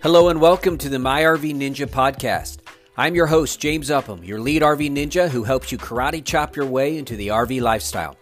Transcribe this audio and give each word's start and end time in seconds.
Hello 0.00 0.28
and 0.28 0.40
welcome 0.40 0.78
to 0.78 0.88
the 0.88 0.98
My 1.00 1.22
RV 1.22 1.56
Ninja 1.56 1.84
podcast. 1.84 2.58
I'm 2.96 3.16
your 3.16 3.26
host, 3.26 3.58
James 3.58 3.90
Upham, 3.90 4.22
your 4.22 4.38
lead 4.38 4.62
RV 4.62 4.92
ninja 4.92 5.28
who 5.28 5.42
helps 5.42 5.72
you 5.72 5.78
karate 5.78 6.24
chop 6.24 6.54
your 6.54 6.66
way 6.66 6.98
into 6.98 7.16
the 7.16 7.28
RV 7.28 7.60
lifestyle. 7.60 8.16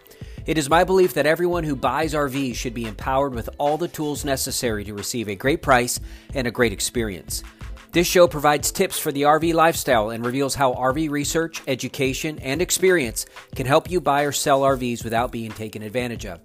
It 0.47 0.57
is 0.57 0.71
my 0.71 0.83
belief 0.83 1.13
that 1.13 1.27
everyone 1.27 1.63
who 1.63 1.75
buys 1.75 2.15
RVs 2.15 2.55
should 2.55 2.73
be 2.73 2.87
empowered 2.87 3.35
with 3.35 3.47
all 3.59 3.77
the 3.77 3.87
tools 3.87 4.25
necessary 4.25 4.85
to 4.85 4.95
receive 4.95 5.29
a 5.29 5.35
great 5.35 5.61
price 5.61 5.99
and 6.33 6.47
a 6.47 6.51
great 6.51 6.73
experience. 6.73 7.43
This 7.91 8.07
show 8.07 8.27
provides 8.27 8.71
tips 8.71 8.97
for 8.97 9.11
the 9.11 9.21
RV 9.21 9.53
lifestyle 9.53 10.09
and 10.09 10.25
reveals 10.25 10.55
how 10.55 10.73
RV 10.73 11.11
research, 11.11 11.61
education, 11.67 12.39
and 12.39 12.59
experience 12.59 13.27
can 13.55 13.67
help 13.67 13.87
you 13.91 14.01
buy 14.01 14.23
or 14.23 14.31
sell 14.31 14.61
RVs 14.61 15.03
without 15.03 15.31
being 15.31 15.51
taken 15.51 15.83
advantage 15.83 16.25
of. 16.25 16.39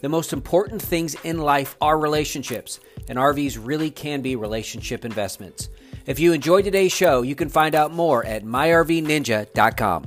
The 0.00 0.08
most 0.08 0.32
important 0.32 0.80
things 0.80 1.16
in 1.22 1.36
life 1.36 1.76
are 1.82 1.98
relationships, 1.98 2.80
and 3.10 3.18
RVs 3.18 3.58
really 3.60 3.90
can 3.90 4.22
be 4.22 4.36
relationship 4.36 5.04
investments. 5.04 5.68
If 6.06 6.20
you 6.20 6.32
enjoyed 6.32 6.62
today's 6.62 6.92
show, 6.92 7.22
you 7.22 7.34
can 7.34 7.48
find 7.48 7.74
out 7.74 7.92
more 7.92 8.24
at 8.24 8.44
myrvninja.com. 8.44 10.06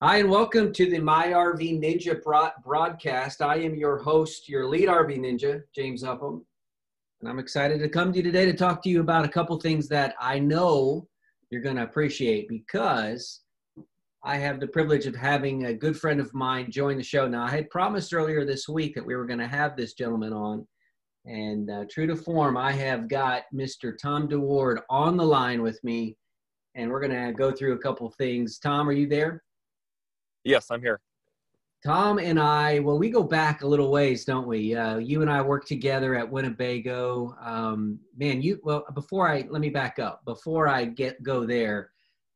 Hi, 0.00 0.18
and 0.18 0.30
welcome 0.30 0.72
to 0.72 0.90
the 0.90 0.98
My 0.98 1.28
RV 1.28 1.80
Ninja 1.80 2.22
broadcast. 2.64 3.42
I 3.42 3.56
am 3.56 3.74
your 3.74 3.98
host, 3.98 4.48
your 4.48 4.66
lead 4.66 4.88
RV 4.88 5.18
Ninja, 5.18 5.62
James 5.74 6.04
Upham. 6.04 6.44
And 7.20 7.28
I'm 7.28 7.38
excited 7.38 7.80
to 7.80 7.88
come 7.90 8.12
to 8.12 8.18
you 8.18 8.22
today 8.22 8.46
to 8.46 8.54
talk 8.54 8.82
to 8.82 8.88
you 8.88 9.00
about 9.00 9.26
a 9.26 9.28
couple 9.28 9.60
things 9.60 9.88
that 9.88 10.14
I 10.18 10.38
know 10.38 11.06
you're 11.50 11.62
going 11.62 11.76
to 11.76 11.82
appreciate 11.82 12.48
because 12.48 13.40
I 14.24 14.36
have 14.36 14.58
the 14.58 14.66
privilege 14.66 15.06
of 15.06 15.14
having 15.14 15.66
a 15.66 15.74
good 15.74 15.98
friend 15.98 16.18
of 16.18 16.32
mine 16.32 16.70
join 16.70 16.96
the 16.96 17.02
show. 17.02 17.28
Now, 17.28 17.44
I 17.44 17.50
had 17.50 17.68
promised 17.68 18.14
earlier 18.14 18.44
this 18.44 18.68
week 18.68 18.94
that 18.94 19.04
we 19.04 19.14
were 19.16 19.26
going 19.26 19.38
to 19.38 19.46
have 19.46 19.76
this 19.76 19.92
gentleman 19.92 20.32
on. 20.32 20.66
And 21.26 21.70
uh, 21.70 21.84
true 21.90 22.06
to 22.06 22.16
form, 22.16 22.56
I 22.56 22.72
have 22.72 23.08
got 23.08 23.42
Mr. 23.54 23.96
Tom 24.00 24.28
DeWard 24.28 24.78
on 24.88 25.16
the 25.16 25.24
line 25.24 25.62
with 25.62 25.82
me. 25.84 26.16
And 26.74 26.90
we're 26.90 27.00
going 27.00 27.26
to 27.26 27.32
go 27.32 27.52
through 27.52 27.74
a 27.74 27.78
couple 27.78 28.10
things. 28.10 28.58
Tom, 28.58 28.88
are 28.88 28.92
you 28.92 29.06
there? 29.06 29.42
Yes, 30.42 30.70
I'm 30.70 30.80
here. 30.80 31.00
Tom 31.84 32.18
and 32.18 32.40
I, 32.40 32.78
well, 32.78 32.98
we 32.98 33.10
go 33.10 33.22
back 33.22 33.62
a 33.62 33.66
little 33.66 33.90
ways, 33.90 34.24
don't 34.24 34.46
we? 34.46 34.74
Uh, 34.74 34.96
you 34.96 35.20
and 35.20 35.30
I 35.30 35.42
worked 35.42 35.68
together 35.68 36.14
at 36.14 36.30
Winnebago. 36.30 37.36
Um, 37.42 38.00
man, 38.16 38.40
you 38.40 38.58
well 38.64 38.86
before 38.94 39.28
I 39.28 39.46
let 39.50 39.60
me 39.60 39.68
back 39.68 39.98
up. 39.98 40.24
Before 40.24 40.66
I 40.66 40.86
get 40.86 41.22
go 41.22 41.44
there, 41.44 41.90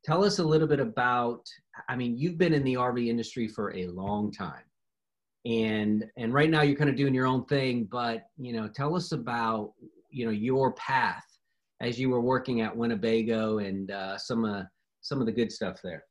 tell 0.05 0.23
us 0.23 0.37
a 0.37 0.43
little 0.43 0.67
bit 0.67 0.79
about. 0.79 1.47
I 1.87 1.95
mean, 1.95 2.15
you've 2.15 2.37
been 2.37 2.53
in 2.53 2.63
the 2.63 2.75
RV 2.75 3.07
industry 3.07 3.47
for 3.47 3.75
a 3.75 3.87
long 3.87 4.31
time, 4.31 4.65
and 5.45 6.05
and 6.15 6.31
right 6.31 6.51
now 6.51 6.61
you're 6.61 6.77
kind 6.77 6.89
of 6.91 6.95
doing 6.95 7.15
your 7.15 7.25
own 7.25 7.43
thing. 7.45 7.85
But 7.85 8.25
you 8.37 8.53
know, 8.53 8.67
tell 8.67 8.95
us 8.95 9.13
about 9.13 9.73
you 10.11 10.25
know 10.25 10.31
your 10.31 10.73
path 10.73 11.25
as 11.81 11.99
you 11.99 12.11
were 12.11 12.21
working 12.21 12.61
at 12.61 12.75
Winnebago 12.75 13.57
and 13.57 13.89
uh, 13.89 14.19
some 14.19 14.45
uh, 14.45 14.63
some 15.01 15.19
of 15.19 15.25
the 15.25 15.31
good 15.31 15.51
stuff 15.51 15.79
there 15.83 16.03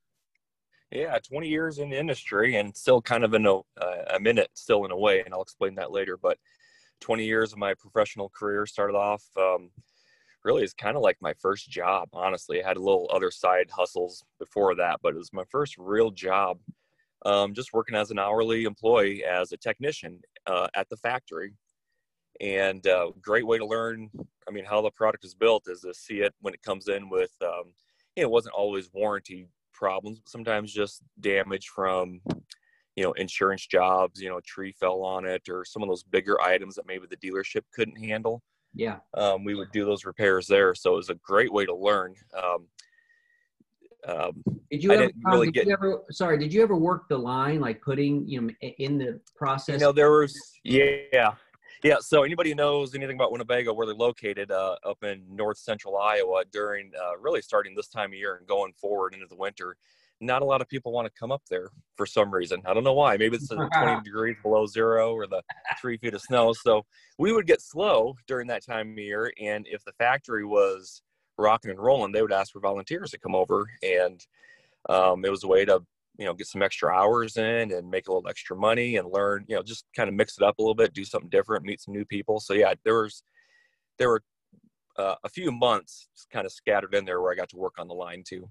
yeah 0.90 1.18
20 1.18 1.48
years 1.48 1.78
in 1.78 1.90
the 1.90 1.98
industry 1.98 2.56
and 2.56 2.76
still 2.76 3.02
kind 3.02 3.24
of 3.24 3.34
in 3.34 3.46
a, 3.46 3.56
uh, 3.56 3.62
i'm 4.10 4.26
still 4.54 4.84
in 4.84 4.90
a 4.90 4.96
way 4.96 5.20
and 5.20 5.34
i'll 5.34 5.42
explain 5.42 5.74
that 5.74 5.92
later 5.92 6.16
but 6.16 6.38
20 7.00 7.24
years 7.24 7.52
of 7.52 7.58
my 7.58 7.74
professional 7.74 8.28
career 8.28 8.66
started 8.66 8.96
off 8.96 9.22
um, 9.36 9.70
really 10.44 10.64
is 10.64 10.72
kind 10.72 10.96
of 10.96 11.02
like 11.02 11.16
my 11.20 11.34
first 11.40 11.70
job 11.70 12.08
honestly. 12.12 12.62
I 12.62 12.68
had 12.68 12.76
a 12.76 12.82
little 12.82 13.08
other 13.12 13.30
side 13.30 13.70
hustles 13.70 14.24
before 14.38 14.74
that 14.76 15.00
but 15.02 15.14
it 15.14 15.18
was 15.18 15.32
my 15.32 15.44
first 15.50 15.76
real 15.78 16.10
job 16.10 16.58
um, 17.26 17.54
just 17.54 17.72
working 17.72 17.96
as 17.96 18.10
an 18.10 18.18
hourly 18.18 18.64
employee 18.64 19.24
as 19.24 19.52
a 19.52 19.56
technician 19.56 20.20
uh, 20.46 20.68
at 20.76 20.88
the 20.88 20.96
factory. 20.96 21.52
And 22.40 22.86
uh, 22.86 23.10
great 23.20 23.46
way 23.46 23.58
to 23.58 23.66
learn 23.66 24.10
i 24.48 24.50
mean 24.50 24.64
how 24.64 24.80
the 24.80 24.90
product 24.90 25.24
is 25.24 25.34
built 25.34 25.64
is 25.68 25.82
to 25.82 25.92
see 25.92 26.20
it 26.20 26.34
when 26.40 26.54
it 26.54 26.62
comes 26.62 26.88
in 26.88 27.10
with 27.10 27.32
um, 27.42 27.64
it 28.16 28.28
wasn't 28.28 28.54
always 28.54 28.90
warranty 28.92 29.48
problems, 29.78 30.18
but 30.18 30.28
sometimes 30.28 30.72
just 30.72 31.02
damage 31.20 31.68
from, 31.68 32.20
you 32.96 33.04
know, 33.04 33.12
insurance 33.12 33.66
jobs, 33.66 34.20
you 34.20 34.28
know, 34.28 34.38
a 34.38 34.42
tree 34.42 34.72
fell 34.72 35.02
on 35.02 35.24
it 35.24 35.48
or 35.48 35.64
some 35.64 35.82
of 35.82 35.88
those 35.88 36.02
bigger 36.02 36.40
items 36.40 36.74
that 36.74 36.86
maybe 36.86 37.06
the 37.08 37.16
dealership 37.16 37.62
couldn't 37.72 37.96
handle. 37.96 38.42
Yeah. 38.74 38.98
Um, 39.14 39.44
we 39.44 39.54
would 39.54 39.70
do 39.72 39.84
those 39.84 40.04
repairs 40.04 40.46
there. 40.46 40.74
So 40.74 40.94
it 40.94 40.96
was 40.96 41.10
a 41.10 41.14
great 41.14 41.52
way 41.52 41.64
to 41.66 41.74
learn. 41.74 42.14
Um, 42.36 42.66
um, 44.06 44.42
did 44.70 44.82
you 44.82 44.92
ever, 44.92 45.10
really 45.24 45.46
did 45.46 45.54
get, 45.54 45.66
you 45.66 45.72
ever, 45.72 46.02
sorry, 46.10 46.38
did 46.38 46.52
you 46.52 46.62
ever 46.62 46.76
work 46.76 47.08
the 47.08 47.18
line, 47.18 47.60
like 47.60 47.80
putting, 47.82 48.26
you 48.28 48.40
know, 48.40 48.50
in 48.78 48.98
the 48.98 49.20
process? 49.36 49.80
You 49.80 49.86
know, 49.86 49.92
there 49.92 50.10
was, 50.10 50.34
yeah, 50.64 51.34
yeah, 51.82 51.96
so 52.00 52.22
anybody 52.22 52.50
who 52.50 52.56
knows 52.56 52.94
anything 52.94 53.16
about 53.16 53.32
Winnebago, 53.32 53.72
where 53.72 53.86
they're 53.86 53.94
located 53.94 54.50
uh, 54.50 54.76
up 54.84 55.02
in 55.02 55.22
north 55.30 55.58
central 55.58 55.96
Iowa 55.96 56.44
during 56.50 56.90
uh, 57.00 57.16
really 57.18 57.42
starting 57.42 57.74
this 57.74 57.88
time 57.88 58.10
of 58.10 58.18
year 58.18 58.36
and 58.36 58.46
going 58.46 58.72
forward 58.72 59.14
into 59.14 59.26
the 59.26 59.36
winter, 59.36 59.76
not 60.20 60.42
a 60.42 60.44
lot 60.44 60.60
of 60.60 60.68
people 60.68 60.92
want 60.92 61.06
to 61.06 61.18
come 61.18 61.30
up 61.30 61.42
there 61.48 61.70
for 61.96 62.06
some 62.06 62.32
reason. 62.32 62.60
I 62.66 62.74
don't 62.74 62.84
know 62.84 62.94
why. 62.94 63.16
Maybe 63.16 63.36
it's 63.36 63.48
20 63.48 64.00
degrees 64.04 64.36
below 64.42 64.66
zero 64.66 65.12
or 65.12 65.26
the 65.26 65.42
three 65.80 65.96
feet 65.96 66.14
of 66.14 66.20
snow. 66.22 66.52
So 66.52 66.84
we 67.18 67.32
would 67.32 67.46
get 67.46 67.62
slow 67.62 68.16
during 68.26 68.48
that 68.48 68.64
time 68.64 68.92
of 68.92 68.98
year. 68.98 69.32
And 69.40 69.66
if 69.70 69.84
the 69.84 69.92
factory 69.92 70.44
was 70.44 71.02
rocking 71.36 71.70
and 71.70 71.78
rolling, 71.78 72.12
they 72.12 72.22
would 72.22 72.32
ask 72.32 72.52
for 72.52 72.60
volunteers 72.60 73.12
to 73.12 73.18
come 73.18 73.34
over. 73.34 73.66
And 73.82 74.24
um, 74.88 75.24
it 75.24 75.30
was 75.30 75.44
a 75.44 75.48
way 75.48 75.64
to 75.64 75.82
you 76.18 76.24
know 76.24 76.34
get 76.34 76.46
some 76.46 76.62
extra 76.62 76.92
hours 76.92 77.36
in 77.36 77.72
and 77.72 77.88
make 77.88 78.08
a 78.08 78.12
little 78.12 78.28
extra 78.28 78.56
money 78.56 78.96
and 78.96 79.10
learn 79.12 79.44
you 79.48 79.56
know 79.56 79.62
just 79.62 79.84
kind 79.96 80.08
of 80.08 80.14
mix 80.14 80.36
it 80.36 80.44
up 80.44 80.58
a 80.58 80.62
little 80.62 80.74
bit 80.74 80.92
do 80.92 81.04
something 81.04 81.30
different 81.30 81.64
meet 81.64 81.80
some 81.80 81.94
new 81.94 82.04
people. 82.04 82.40
So 82.40 82.54
yeah 82.54 82.74
there 82.84 83.02
was 83.02 83.22
there 83.98 84.10
were 84.10 84.22
uh, 84.98 85.14
a 85.24 85.28
few 85.28 85.52
months 85.52 86.08
kind 86.32 86.44
of 86.44 86.52
scattered 86.52 86.94
in 86.94 87.04
there 87.04 87.20
where 87.22 87.32
i 87.32 87.36
got 87.36 87.48
to 87.48 87.56
work 87.56 87.74
on 87.78 87.86
the 87.86 87.94
line 87.94 88.24
too. 88.26 88.48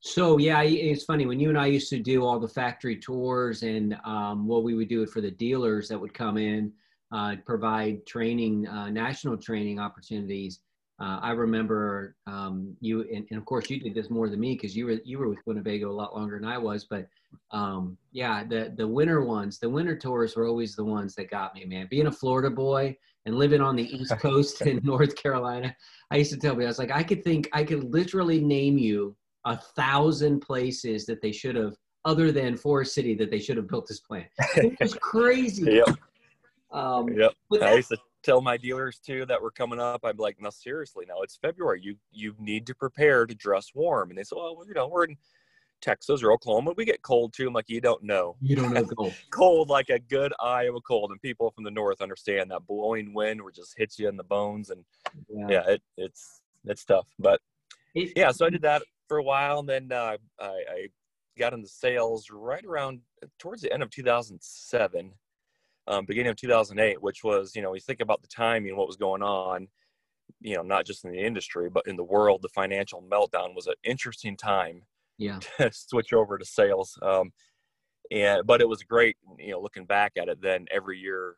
So 0.00 0.38
yeah 0.38 0.62
it's 0.62 1.04
funny 1.04 1.24
when 1.24 1.40
you 1.40 1.48
and 1.48 1.58
i 1.58 1.66
used 1.66 1.88
to 1.90 2.00
do 2.00 2.24
all 2.24 2.38
the 2.40 2.48
factory 2.48 2.96
tours 2.96 3.62
and 3.62 3.96
um, 4.04 4.46
what 4.46 4.64
we 4.64 4.74
would 4.74 4.88
do 4.88 5.02
it 5.02 5.10
for 5.10 5.20
the 5.20 5.30
dealers 5.30 5.88
that 5.88 5.98
would 5.98 6.12
come 6.12 6.36
in 6.36 6.72
uh, 7.12 7.36
provide 7.46 8.04
training 8.04 8.66
uh, 8.66 8.90
national 8.90 9.36
training 9.36 9.78
opportunities 9.78 10.60
uh, 10.98 11.18
I 11.20 11.32
remember 11.32 12.16
um, 12.26 12.74
you, 12.80 13.02
and, 13.02 13.26
and, 13.30 13.38
of 13.38 13.44
course 13.44 13.68
you 13.68 13.78
did 13.78 13.94
this 13.94 14.08
more 14.08 14.30
than 14.30 14.40
me 14.40 14.54
because 14.54 14.74
you 14.74 14.86
were 14.86 14.98
you 15.04 15.18
were 15.18 15.28
with 15.28 15.44
Winnebago 15.44 15.90
a 15.90 15.92
lot 15.92 16.16
longer 16.16 16.38
than 16.38 16.48
I 16.48 16.56
was. 16.56 16.84
But 16.84 17.06
um, 17.50 17.98
yeah, 18.12 18.44
the 18.44 18.72
the 18.76 18.88
winter 18.88 19.22
ones, 19.22 19.58
the 19.58 19.68
winter 19.68 19.96
tours 19.96 20.36
were 20.36 20.46
always 20.46 20.74
the 20.74 20.84
ones 20.84 21.14
that 21.16 21.30
got 21.30 21.54
me, 21.54 21.66
man. 21.66 21.86
Being 21.90 22.06
a 22.06 22.12
Florida 22.12 22.48
boy 22.48 22.96
and 23.26 23.34
living 23.34 23.60
on 23.60 23.76
the 23.76 23.94
East 23.96 24.18
Coast 24.20 24.62
in 24.62 24.80
North 24.82 25.14
Carolina, 25.16 25.76
I 26.10 26.16
used 26.16 26.32
to 26.32 26.38
tell 26.38 26.56
me 26.56 26.64
I 26.64 26.68
was 26.68 26.78
like, 26.78 26.90
I 26.90 27.02
could 27.02 27.22
think 27.22 27.50
I 27.52 27.62
could 27.62 27.92
literally 27.92 28.40
name 28.40 28.78
you 28.78 29.14
a 29.44 29.56
thousand 29.56 30.40
places 30.40 31.04
that 31.06 31.20
they 31.20 31.30
should 31.30 31.56
have, 31.56 31.76
other 32.06 32.32
than 32.32 32.56
Forest 32.56 32.94
City, 32.94 33.14
that 33.16 33.30
they 33.30 33.38
should 33.38 33.58
have 33.58 33.68
built 33.68 33.86
this 33.86 34.00
plant. 34.00 34.28
It 34.56 34.76
was 34.80 34.94
crazy. 35.00 35.72
yep. 35.72 35.94
Um, 36.72 37.08
yep. 37.08 37.32
I 37.60 37.74
used 37.74 37.90
to 37.90 37.98
tell 38.26 38.40
my 38.40 38.56
dealers 38.56 38.98
too 38.98 39.24
that 39.26 39.40
were 39.40 39.50
coming 39.50 39.78
up. 39.78 40.00
I'm 40.04 40.16
like, 40.16 40.36
no, 40.40 40.50
seriously, 40.50 41.04
now 41.08 41.22
it's 41.22 41.36
February. 41.36 41.80
You 41.82 41.96
you 42.10 42.34
need 42.38 42.66
to 42.66 42.74
prepare 42.74 43.24
to 43.24 43.34
dress 43.34 43.70
warm. 43.74 44.10
And 44.10 44.18
they 44.18 44.24
said, 44.24 44.36
well, 44.36 44.64
you 44.66 44.74
know, 44.74 44.88
we're 44.88 45.04
in 45.04 45.16
Texas 45.80 46.22
or 46.22 46.32
Oklahoma. 46.32 46.74
We 46.76 46.84
get 46.84 47.02
cold 47.02 47.32
too. 47.32 47.46
I'm 47.46 47.54
like, 47.54 47.68
you 47.68 47.80
don't 47.80 48.02
know. 48.02 48.36
You 48.42 48.56
don't 48.56 48.72
know 48.72 48.84
cold. 48.96 49.14
cold 49.30 49.68
like 49.68 49.90
a 49.90 50.00
good 50.00 50.32
Iowa 50.40 50.80
cold. 50.80 51.12
And 51.12 51.22
people 51.22 51.50
from 51.52 51.64
the 51.64 51.70
north 51.70 52.00
understand 52.00 52.50
that 52.50 52.66
blowing 52.66 53.14
wind 53.14 53.40
will 53.40 53.52
just 53.52 53.74
hit 53.76 53.94
you 53.98 54.08
in 54.08 54.16
the 54.16 54.24
bones. 54.24 54.70
And 54.70 54.84
yeah, 55.28 55.46
yeah 55.48 55.70
it, 55.70 55.82
it's 55.96 56.40
it's 56.64 56.84
tough. 56.84 57.06
But 57.18 57.40
yeah, 57.94 58.32
so 58.32 58.46
I 58.46 58.50
did 58.50 58.62
that 58.62 58.82
for 59.08 59.18
a 59.18 59.22
while, 59.22 59.60
and 59.60 59.68
then 59.68 59.90
uh, 59.92 60.16
I, 60.38 60.46
I 60.46 60.86
got 61.38 61.54
into 61.54 61.68
sales 61.68 62.28
right 62.30 62.64
around 62.64 63.00
towards 63.38 63.62
the 63.62 63.72
end 63.72 63.82
of 63.82 63.90
2007 63.90 65.12
um, 65.88 66.04
beginning 66.04 66.30
of 66.30 66.36
2008, 66.36 67.00
which 67.02 67.22
was, 67.22 67.54
you 67.54 67.62
know, 67.62 67.74
you 67.74 67.80
think 67.80 68.00
about 68.00 68.22
the 68.22 68.28
timing, 68.28 68.76
what 68.76 68.86
was 68.86 68.96
going 68.96 69.22
on, 69.22 69.68
you 70.40 70.56
know, 70.56 70.62
not 70.62 70.86
just 70.86 71.04
in 71.04 71.12
the 71.12 71.24
industry, 71.24 71.70
but 71.70 71.86
in 71.86 71.96
the 71.96 72.04
world, 72.04 72.42
the 72.42 72.48
financial 72.48 73.02
meltdown 73.02 73.54
was 73.54 73.66
an 73.66 73.74
interesting 73.84 74.36
time 74.36 74.82
yeah. 75.18 75.38
to 75.58 75.70
switch 75.72 76.12
over 76.12 76.38
to 76.38 76.44
sales. 76.44 76.98
Um, 77.02 77.32
and, 78.10 78.46
but 78.46 78.60
it 78.60 78.68
was 78.68 78.82
great, 78.82 79.16
you 79.38 79.52
know, 79.52 79.60
looking 79.60 79.84
back 79.84 80.12
at 80.16 80.28
it, 80.28 80.40
then 80.40 80.66
every 80.70 80.98
year 80.98 81.36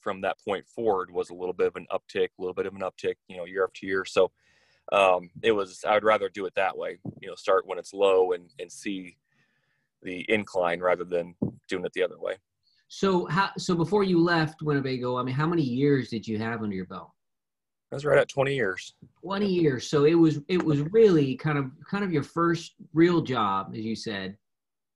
from 0.00 0.22
that 0.22 0.38
point 0.46 0.66
forward 0.66 1.10
was 1.10 1.30
a 1.30 1.34
little 1.34 1.52
bit 1.52 1.66
of 1.66 1.76
an 1.76 1.86
uptick, 1.92 2.28
a 2.38 2.40
little 2.40 2.54
bit 2.54 2.66
of 2.66 2.74
an 2.74 2.80
uptick, 2.80 3.16
you 3.28 3.36
know, 3.36 3.44
year 3.44 3.64
after 3.64 3.86
year. 3.86 4.04
So 4.04 4.30
um, 4.92 5.30
it 5.42 5.52
was, 5.52 5.84
I 5.86 5.94
would 5.94 6.04
rather 6.04 6.28
do 6.28 6.46
it 6.46 6.54
that 6.56 6.76
way, 6.76 6.98
you 7.20 7.28
know, 7.28 7.34
start 7.34 7.66
when 7.66 7.78
it's 7.78 7.92
low 7.92 8.32
and, 8.32 8.50
and 8.58 8.72
see 8.72 9.16
the 10.02 10.24
incline 10.30 10.80
rather 10.80 11.04
than 11.04 11.34
doing 11.68 11.84
it 11.84 11.92
the 11.92 12.02
other 12.02 12.18
way. 12.18 12.36
So 12.92 13.26
how 13.26 13.50
so 13.56 13.76
before 13.76 14.02
you 14.02 14.20
left 14.20 14.62
Winnebago, 14.62 15.16
I 15.16 15.22
mean, 15.22 15.34
how 15.34 15.46
many 15.46 15.62
years 15.62 16.08
did 16.08 16.26
you 16.26 16.38
have 16.38 16.60
under 16.64 16.74
your 16.74 16.86
belt? 16.86 17.12
I 17.92 17.94
was 17.94 18.04
right 18.04 18.18
at 18.18 18.28
20 18.28 18.52
years. 18.52 18.94
20 19.22 19.46
years. 19.46 19.88
So 19.88 20.04
it 20.04 20.14
was 20.14 20.40
it 20.48 20.60
was 20.60 20.80
really 20.90 21.36
kind 21.36 21.56
of 21.56 21.66
kind 21.88 22.02
of 22.02 22.12
your 22.12 22.24
first 22.24 22.74
real 22.92 23.20
job, 23.22 23.74
as 23.76 23.84
you 23.84 23.94
said. 23.94 24.36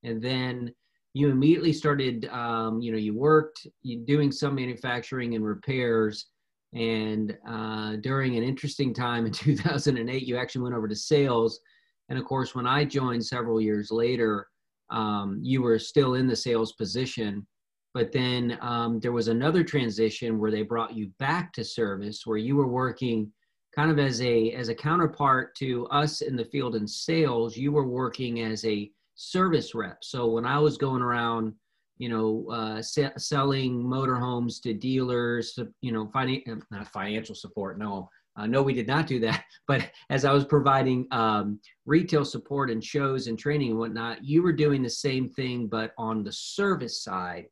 and 0.03 0.21
then 0.21 0.75
you 1.15 1.31
immediately 1.31 1.73
started. 1.73 2.29
Um, 2.31 2.81
you 2.83 2.91
know, 2.91 2.99
you 2.99 3.15
worked 3.15 3.65
you 3.83 4.01
doing 4.01 4.33
some 4.33 4.57
manufacturing 4.57 5.37
and 5.37 5.45
repairs, 5.45 6.27
and 6.75 7.39
uh, 7.49 7.95
during 8.01 8.37
an 8.37 8.43
interesting 8.43 8.93
time 8.93 9.25
in 9.25 9.33
2008, 9.47 10.27
you 10.27 10.37
actually 10.37 10.63
went 10.63 10.75
over 10.75 10.89
to 10.89 10.97
sales. 10.97 11.61
And 12.09 12.19
of 12.19 12.25
course, 12.25 12.57
when 12.57 12.67
I 12.67 12.85
joined 12.85 13.25
several 13.25 13.61
years 13.61 13.93
later, 13.93 14.49
um, 14.91 15.39
you 15.45 15.63
were 15.63 15.79
still 15.79 16.15
in 16.15 16.27
the 16.27 16.35
sales 16.35 16.73
position. 16.73 17.47
But 17.95 18.13
then 18.13 18.59
um, 18.61 19.01
there 19.01 19.13
was 19.13 19.29
another 19.29 19.65
transition 19.65 20.39
where 20.39 20.51
they 20.51 20.63
brought 20.63 20.95
you 20.95 21.11
back 21.19 21.53
to 21.55 21.65
service, 21.65 22.27
where 22.27 22.39
you 22.39 22.57
were 22.57 22.69
working 22.69 23.33
kind 23.75 23.91
of 23.91 23.99
as 23.99 24.21
a 24.21 24.51
as 24.53 24.69
a 24.69 24.75
counterpart 24.75 25.55
to 25.57 25.87
us 25.87 26.21
in 26.21 26.37
the 26.37 26.45
field 26.45 26.77
in 26.77 26.87
sales. 26.87 27.57
You 27.57 27.73
were 27.73 27.89
working 27.89 28.41
as 28.43 28.65
a 28.65 28.91
service 29.15 29.75
rep. 29.75 29.99
So 30.03 30.27
when 30.27 30.45
I 30.45 30.59
was 30.59 30.77
going 30.77 31.03
around 31.03 31.55
you 31.99 32.09
know, 32.09 32.47
uh, 32.51 32.83
se- 32.83 33.13
selling 33.17 33.83
motorhomes 33.83 34.61
to 34.63 34.75
dealers, 34.75 35.59
you 35.81 35.93
know, 35.93 36.07
finan- 36.07 36.63
not 36.71 36.89
financial 36.89 37.35
support. 37.35 37.79
No, 37.79 38.09
uh, 38.37 38.47
no, 38.47 38.63
we 38.63 38.75
did 38.75 38.87
not 38.87 39.07
do 39.07 39.21
that. 39.21 39.45
But 39.67 39.91
as 40.11 40.27
I 40.27 40.33
was 40.33 40.45
providing 40.45 41.07
um, 41.11 41.59
retail 41.87 42.25
support 42.25 42.71
and 42.71 42.85
shows 42.85 43.29
and 43.29 43.39
training 43.39 43.71
and 43.71 43.79
whatnot, 43.79 44.23
you 44.23 44.43
were 44.43 44.53
doing 44.53 44.83
the 44.83 44.91
same 44.91 45.31
thing, 45.31 45.69
but 45.69 45.93
on 45.97 46.23
the 46.23 46.33
service 46.33 47.03
side, 47.03 47.47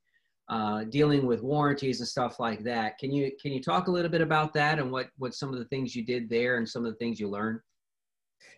uh, 0.49 0.85
dealing 0.85 1.27
with 1.27 1.43
warranties 1.43 2.01
and 2.01 2.09
stuff 2.09 2.39
like 2.41 2.63
that. 2.65 2.99
Can 2.99 3.13
you 3.13 3.31
can 3.41 3.53
you 3.53 3.63
talk 3.63 3.87
a 3.87 3.91
little 3.91 4.11
bit 4.11 4.21
about 4.21 4.53
that 4.55 4.79
and 4.79 4.91
what 4.91 5.09
what 5.19 5.35
some 5.35 5.53
of 5.53 5.59
the 5.59 5.65
things 5.67 5.95
you 5.95 6.05
did 6.05 6.29
there 6.29 6.57
and 6.57 6.69
some 6.69 6.85
of 6.85 6.93
the 6.93 6.99
things 6.99 7.21
you 7.21 7.29
learned? 7.29 7.61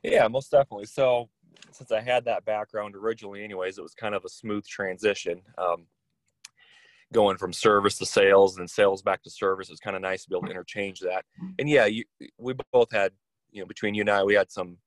Yeah, 0.03 0.27
most 0.29 0.51
definitely. 0.51 0.87
So 0.87 1.29
since 1.71 1.93
I 1.93 2.01
had 2.01 2.25
that 2.25 2.45
background 2.45 2.95
originally, 2.95 3.45
anyways, 3.45 3.79
it 3.79 3.83
was 3.83 3.95
kind 3.95 4.15
of 4.15 4.25
a 4.25 4.29
smooth 4.29 4.67
transition. 4.67 5.41
Um, 5.59 5.87
going 7.13 7.37
from 7.37 7.53
service 7.53 7.97
to 7.99 8.07
sales 8.07 8.59
and 8.59 8.69
sales 8.69 9.01
back 9.03 9.23
to 9.23 9.31
service 9.31 9.71
is 9.71 9.79
kind 9.79 9.95
of 9.95 10.03
nice 10.03 10.25
to 10.25 10.31
be 10.31 10.37
able 10.37 10.47
to 10.47 10.51
interchange 10.51 10.99
that. 11.01 11.25
And 11.59 11.69
yeah, 11.71 11.87
you, 11.87 12.05
we 12.39 12.55
both 12.73 12.91
had, 12.91 13.13
you 13.53 13.61
know, 13.61 13.67
between 13.67 13.95
you 13.95 14.01
and 14.01 14.11
I, 14.11 14.25
we 14.25 14.35
had 14.35 14.51
some 14.51 14.79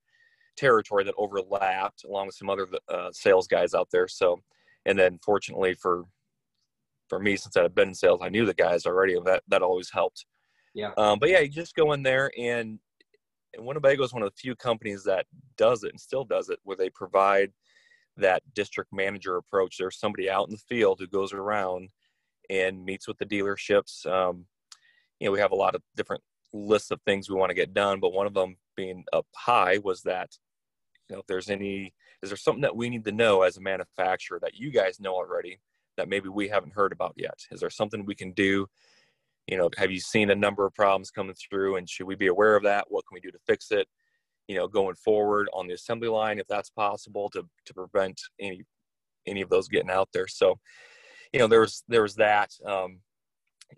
territory 0.57 1.05
that 1.05 1.13
overlapped 1.17 2.03
along 2.03 2.27
with 2.27 2.35
some 2.35 2.49
other 2.49 2.67
uh, 2.89 3.09
sales 3.13 3.47
guys 3.47 3.73
out 3.73 3.87
there. 3.91 4.07
So, 4.07 4.41
and 4.85 4.99
then 4.99 5.19
fortunately 5.23 5.73
for 5.75 6.03
for 7.09 7.19
me, 7.19 7.37
since 7.37 7.57
I've 7.57 7.75
been 7.75 7.89
in 7.89 7.95
sales, 7.95 8.19
I 8.21 8.29
knew 8.29 8.45
the 8.45 8.53
guys 8.53 8.85
already. 8.85 9.17
That 9.25 9.43
that 9.47 9.61
always 9.61 9.89
helped. 9.91 10.25
Yeah. 10.73 10.91
Um, 10.97 11.19
but 11.19 11.29
yeah, 11.29 11.39
you 11.39 11.49
just 11.49 11.75
go 11.75 11.93
in 11.93 12.03
there 12.03 12.31
and 12.37 12.79
and 13.53 13.65
Winnebago 13.65 14.03
is 14.03 14.13
one 14.13 14.23
of 14.23 14.29
the 14.29 14.39
few 14.39 14.55
companies 14.55 15.03
that 15.05 15.25
does 15.57 15.83
it 15.83 15.91
and 15.91 15.99
still 15.99 16.23
does 16.23 16.49
it, 16.49 16.59
where 16.63 16.77
they 16.77 16.89
provide 16.89 17.51
that 18.17 18.43
district 18.53 18.91
manager 18.93 19.37
approach. 19.37 19.77
There's 19.77 19.99
somebody 19.99 20.29
out 20.29 20.47
in 20.47 20.53
the 20.53 20.75
field 20.75 20.99
who 20.99 21.07
goes 21.07 21.33
around 21.33 21.89
and 22.49 22.83
meets 22.83 23.07
with 23.07 23.17
the 23.17 23.25
dealerships. 23.25 24.05
Um, 24.05 24.45
you 25.19 25.27
know, 25.27 25.31
we 25.31 25.39
have 25.39 25.51
a 25.51 25.55
lot 25.55 25.75
of 25.75 25.81
different 25.95 26.21
lists 26.53 26.91
of 26.91 27.01
things 27.01 27.29
we 27.29 27.35
want 27.35 27.49
to 27.49 27.55
get 27.55 27.73
done, 27.73 27.99
but 27.99 28.13
one 28.13 28.27
of 28.27 28.33
them 28.33 28.57
being 28.75 29.03
up 29.13 29.27
high 29.35 29.79
was 29.83 30.01
that, 30.03 30.29
you 31.09 31.15
know, 31.15 31.19
if 31.19 31.27
there's 31.27 31.49
any, 31.49 31.93
is 32.23 32.29
there 32.29 32.37
something 32.37 32.61
that 32.61 32.75
we 32.75 32.89
need 32.89 33.05
to 33.05 33.11
know 33.11 33.41
as 33.41 33.57
a 33.57 33.61
manufacturer 33.61 34.39
that 34.41 34.55
you 34.55 34.71
guys 34.71 34.99
know 34.99 35.13
already 35.13 35.59
that 35.97 36.09
maybe 36.09 36.29
we 36.29 36.47
haven't 36.47 36.73
heard 36.73 36.91
about 36.91 37.13
yet? 37.17 37.39
Is 37.51 37.59
there 37.59 37.69
something 37.69 38.05
we 38.05 38.15
can 38.15 38.31
do? 38.31 38.67
You 39.47 39.57
know 39.57 39.69
have 39.77 39.91
you 39.91 39.99
seen 39.99 40.29
a 40.29 40.35
number 40.35 40.65
of 40.65 40.73
problems 40.73 41.11
coming 41.11 41.35
through 41.35 41.77
and 41.77 41.89
should 41.89 42.07
we 42.07 42.15
be 42.15 42.27
aware 42.27 42.55
of 42.55 42.63
that? 42.63 42.85
What 42.89 43.05
can 43.07 43.15
we 43.15 43.21
do 43.21 43.31
to 43.31 43.39
fix 43.47 43.71
it 43.71 43.87
you 44.47 44.55
know 44.55 44.67
going 44.67 44.95
forward 44.95 45.49
on 45.53 45.67
the 45.67 45.73
assembly 45.73 46.07
line 46.07 46.39
if 46.39 46.47
that's 46.47 46.69
possible 46.69 47.29
to 47.29 47.43
to 47.65 47.73
prevent 47.73 48.19
any 48.39 48.63
any 49.25 49.41
of 49.41 49.49
those 49.49 49.67
getting 49.67 49.89
out 49.89 50.09
there? 50.13 50.27
So 50.27 50.59
you 51.33 51.39
know 51.39 51.47
there's 51.47 51.83
there's 51.87 52.15
that 52.15 52.51
um, 52.65 52.99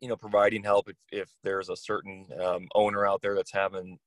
you 0.02 0.08
know 0.08 0.16
providing 0.16 0.64
help 0.64 0.90
if, 0.90 0.98
if 1.12 1.30
there's 1.44 1.70
a 1.70 1.76
certain 1.76 2.28
um, 2.44 2.68
owner 2.76 3.06
out 3.06 3.22
there 3.22 3.36
that's 3.36 3.54
having 3.54 3.98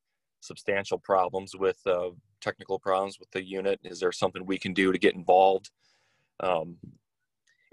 substantial 0.40 0.98
problems 0.98 1.54
with 1.56 1.78
uh, 1.86 2.10
technical 2.40 2.78
problems 2.78 3.18
with 3.18 3.30
the 3.30 3.42
unit. 3.42 3.80
Is 3.84 4.00
there 4.00 4.12
something 4.12 4.44
we 4.44 4.58
can 4.58 4.74
do 4.74 4.92
to 4.92 4.98
get 4.98 5.14
involved? 5.14 5.70
Um, 6.40 6.76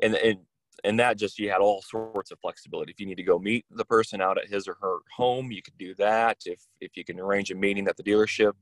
and, 0.02 0.16
and 0.16 0.40
and 0.84 1.00
that 1.00 1.18
just 1.18 1.40
you 1.40 1.50
had 1.50 1.60
all 1.60 1.82
sorts 1.82 2.32
of 2.32 2.40
flexibility. 2.40 2.92
If 2.92 3.00
you 3.00 3.06
need 3.06 3.18
to 3.18 3.24
go 3.24 3.40
meet 3.40 3.66
the 3.70 3.86
person 3.86 4.22
out 4.22 4.38
at 4.38 4.48
his 4.48 4.68
or 4.68 4.78
her 4.82 4.98
home 5.16 5.52
you 5.52 5.62
could 5.62 5.78
do 5.78 5.94
that. 5.96 6.38
If 6.46 6.62
if 6.80 6.96
you 6.96 7.04
can 7.04 7.20
arrange 7.20 7.52
a 7.52 7.56
meeting 7.56 7.88
at 7.88 7.98
the 7.98 8.04
dealership 8.04 8.54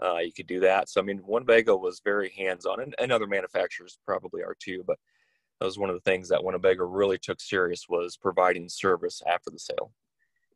uh, 0.00 0.18
you 0.18 0.32
could 0.32 0.46
do 0.46 0.60
that. 0.60 0.88
So 0.88 1.00
i 1.00 1.04
mean 1.04 1.20
winnebago 1.24 1.76
was 1.76 2.00
very 2.04 2.30
hands-on 2.36 2.80
and, 2.80 2.94
and 2.98 3.12
other 3.12 3.26
manufacturers 3.26 3.98
probably 4.04 4.42
are 4.42 4.56
too 4.58 4.84
but 4.86 4.98
that 5.60 5.66
was 5.66 5.78
one 5.78 5.90
of 5.90 5.96
the 5.96 6.10
things 6.10 6.28
that 6.28 6.42
winnebago 6.42 6.84
really 6.84 7.18
took 7.18 7.40
serious 7.40 7.86
was 7.88 8.16
providing 8.16 8.68
service 8.68 9.20
after 9.26 9.50
the 9.50 9.58
sale. 9.58 9.92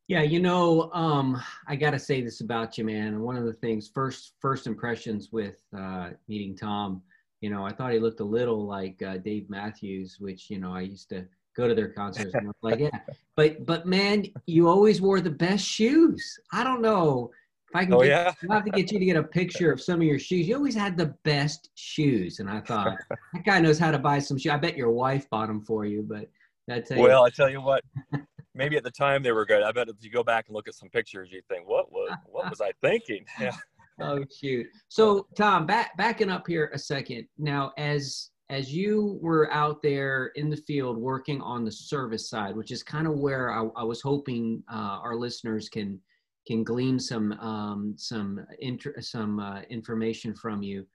Yeah 0.09 0.23
you 0.23 0.41
know 0.41 0.91
um, 0.93 1.41
i 1.69 1.77
gotta 1.77 1.99
say 1.99 2.23
this 2.23 2.41
about 2.41 2.77
you 2.79 2.85
man. 2.85 3.21
One 3.21 3.37
of 3.37 3.45
the 3.45 3.55
things 3.55 3.91
first 3.93 4.35
first 4.41 4.67
impressions 4.67 5.31
with 5.33 5.63
uh, 5.77 6.11
meeting 6.29 6.57
tom 6.57 7.03
you 7.43 7.51
know, 7.51 7.67
I 7.67 7.73
thought 7.73 7.93
he 7.93 7.99
looked 7.99 8.21
a 8.21 8.25
little 8.25 8.67
like 8.67 9.03
uh, 9.03 9.19
Dave 9.19 9.51
Matthews, 9.51 10.17
which 10.21 10.49
you 10.49 10.59
know 10.59 10.73
I 10.73 10.83
used 10.83 11.09
to 11.11 11.27
go 11.57 11.69
to 11.69 11.75
their 11.75 11.89
concerts 11.89 12.33
and 12.35 12.51
like, 12.63 12.79
yeah. 12.79 12.99
But 13.37 13.67
but 13.67 13.85
man, 13.85 14.27
you 14.47 14.69
always 14.69 15.01
wore 15.01 15.21
the 15.21 15.31
best 15.31 15.65
shoes. 15.65 16.39
I 16.53 16.63
don't 16.63 16.81
know 16.81 17.31
if 17.69 17.77
I 17.77 17.85
can. 17.85 17.95
Oh 17.95 18.03
get, 18.03 18.09
yeah. 18.09 18.33
i 18.49 18.55
have 18.55 18.65
to 18.65 18.71
get 18.71 18.93
you 18.93 18.99
to 19.01 19.05
get 19.05 19.17
a 19.17 19.23
picture 19.25 19.73
of 19.73 19.81
some 19.81 20.01
of 20.01 20.07
your 20.07 20.21
shoes. 20.21 20.47
You 20.47 20.55
always 20.55 20.77
had 20.77 20.97
the 20.97 21.15
best 21.25 21.71
shoes, 21.75 22.39
and 22.39 22.49
I 22.49 22.61
thought 22.61 22.97
that 23.33 23.45
guy 23.45 23.59
knows 23.61 23.79
how 23.79 23.91
to 23.91 23.99
buy 23.99 24.21
some 24.21 24.39
shoes. 24.39 24.53
I 24.53 24.57
bet 24.57 24.77
your 24.77 24.93
wife 24.93 25.29
bought 25.29 25.49
them 25.49 25.63
for 25.63 25.85
you, 25.85 26.07
but 26.09 26.31
that's 26.69 26.91
well, 26.91 27.25
I 27.25 27.31
tell 27.31 27.51
you 27.51 27.61
what. 27.61 27.83
Maybe 28.55 28.77
at 28.77 28.85
the 28.85 28.91
time 28.91 29.23
they 29.23 29.33
were 29.33 29.47
good. 29.47 29.63
I 29.63 29.73
bet 29.73 29.89
if 29.89 29.97
you 30.01 30.11
go 30.11 30.23
back 30.23 30.47
and 30.47 30.55
look 30.55 30.69
at 30.69 30.75
some 30.75 30.91
pictures, 30.91 31.31
you 31.33 31.41
think, 31.49 31.67
"What 31.67 31.91
was 31.91 32.17
what 32.27 32.49
was 32.51 32.61
I 32.61 32.71
thinking?" 32.83 33.25
Yeah 33.41 33.53
oh 34.01 34.25
shoot. 34.41 34.67
So 34.89 35.27
Tom, 35.37 35.67
back 35.67 35.97
backing 35.97 36.31
up 36.31 36.47
here 36.47 36.71
a 36.75 36.79
second. 36.79 37.27
Now, 37.39 37.73
as 37.79 38.31
as 38.51 38.73
you 38.73 39.19
were 39.23 39.51
out 39.51 39.81
there 39.83 40.27
in 40.35 40.51
the 40.51 40.57
field 40.57 40.99
working 40.99 41.41
on 41.41 41.65
the 41.65 41.73
service 41.73 42.29
side, 42.29 42.55
which 42.55 42.71
is 42.71 42.83
kind 42.83 43.07
of 43.07 43.15
where 43.15 43.51
I, 43.51 43.67
I 43.77 43.83
was 43.83 44.03
hoping 44.03 44.63
uh, 44.71 44.99
our 45.03 45.17
listeners 45.17 45.69
can 45.69 46.01
can 46.47 46.65
glean 46.65 46.99
some 46.99 47.33
um, 47.35 47.95
some 47.97 48.45
inter- 48.61 49.01
some 49.01 49.41
uh, 49.41 49.63
information 49.71 50.35
from 50.35 50.63
you 50.63 50.87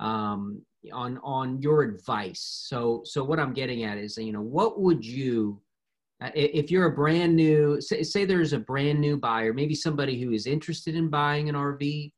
um, 0.00 0.60
on 0.92 1.18
on 1.22 1.60
your 1.60 1.82
advice. 1.82 2.64
So 2.68 3.02
so 3.04 3.24
what 3.24 3.40
I'm 3.40 3.52
getting 3.52 3.84
at 3.84 3.98
is 3.98 4.16
you 4.16 4.32
know 4.32 4.42
what 4.42 4.80
would 4.80 5.04
you 5.04 5.60
uh, 6.22 6.30
if 6.34 6.70
you're 6.70 6.86
a 6.86 6.94
brand 6.94 7.36
new 7.36 7.80
say, 7.80 8.02
say 8.02 8.24
there's 8.24 8.54
a 8.54 8.58
brand 8.58 8.98
new 8.98 9.18
buyer 9.18 9.52
maybe 9.52 9.74
somebody 9.74 10.18
who 10.18 10.32
is 10.32 10.46
interested 10.46 10.94
in 10.94 11.10
buying 11.10 11.50
an 11.50 11.54
rv 11.54 12.10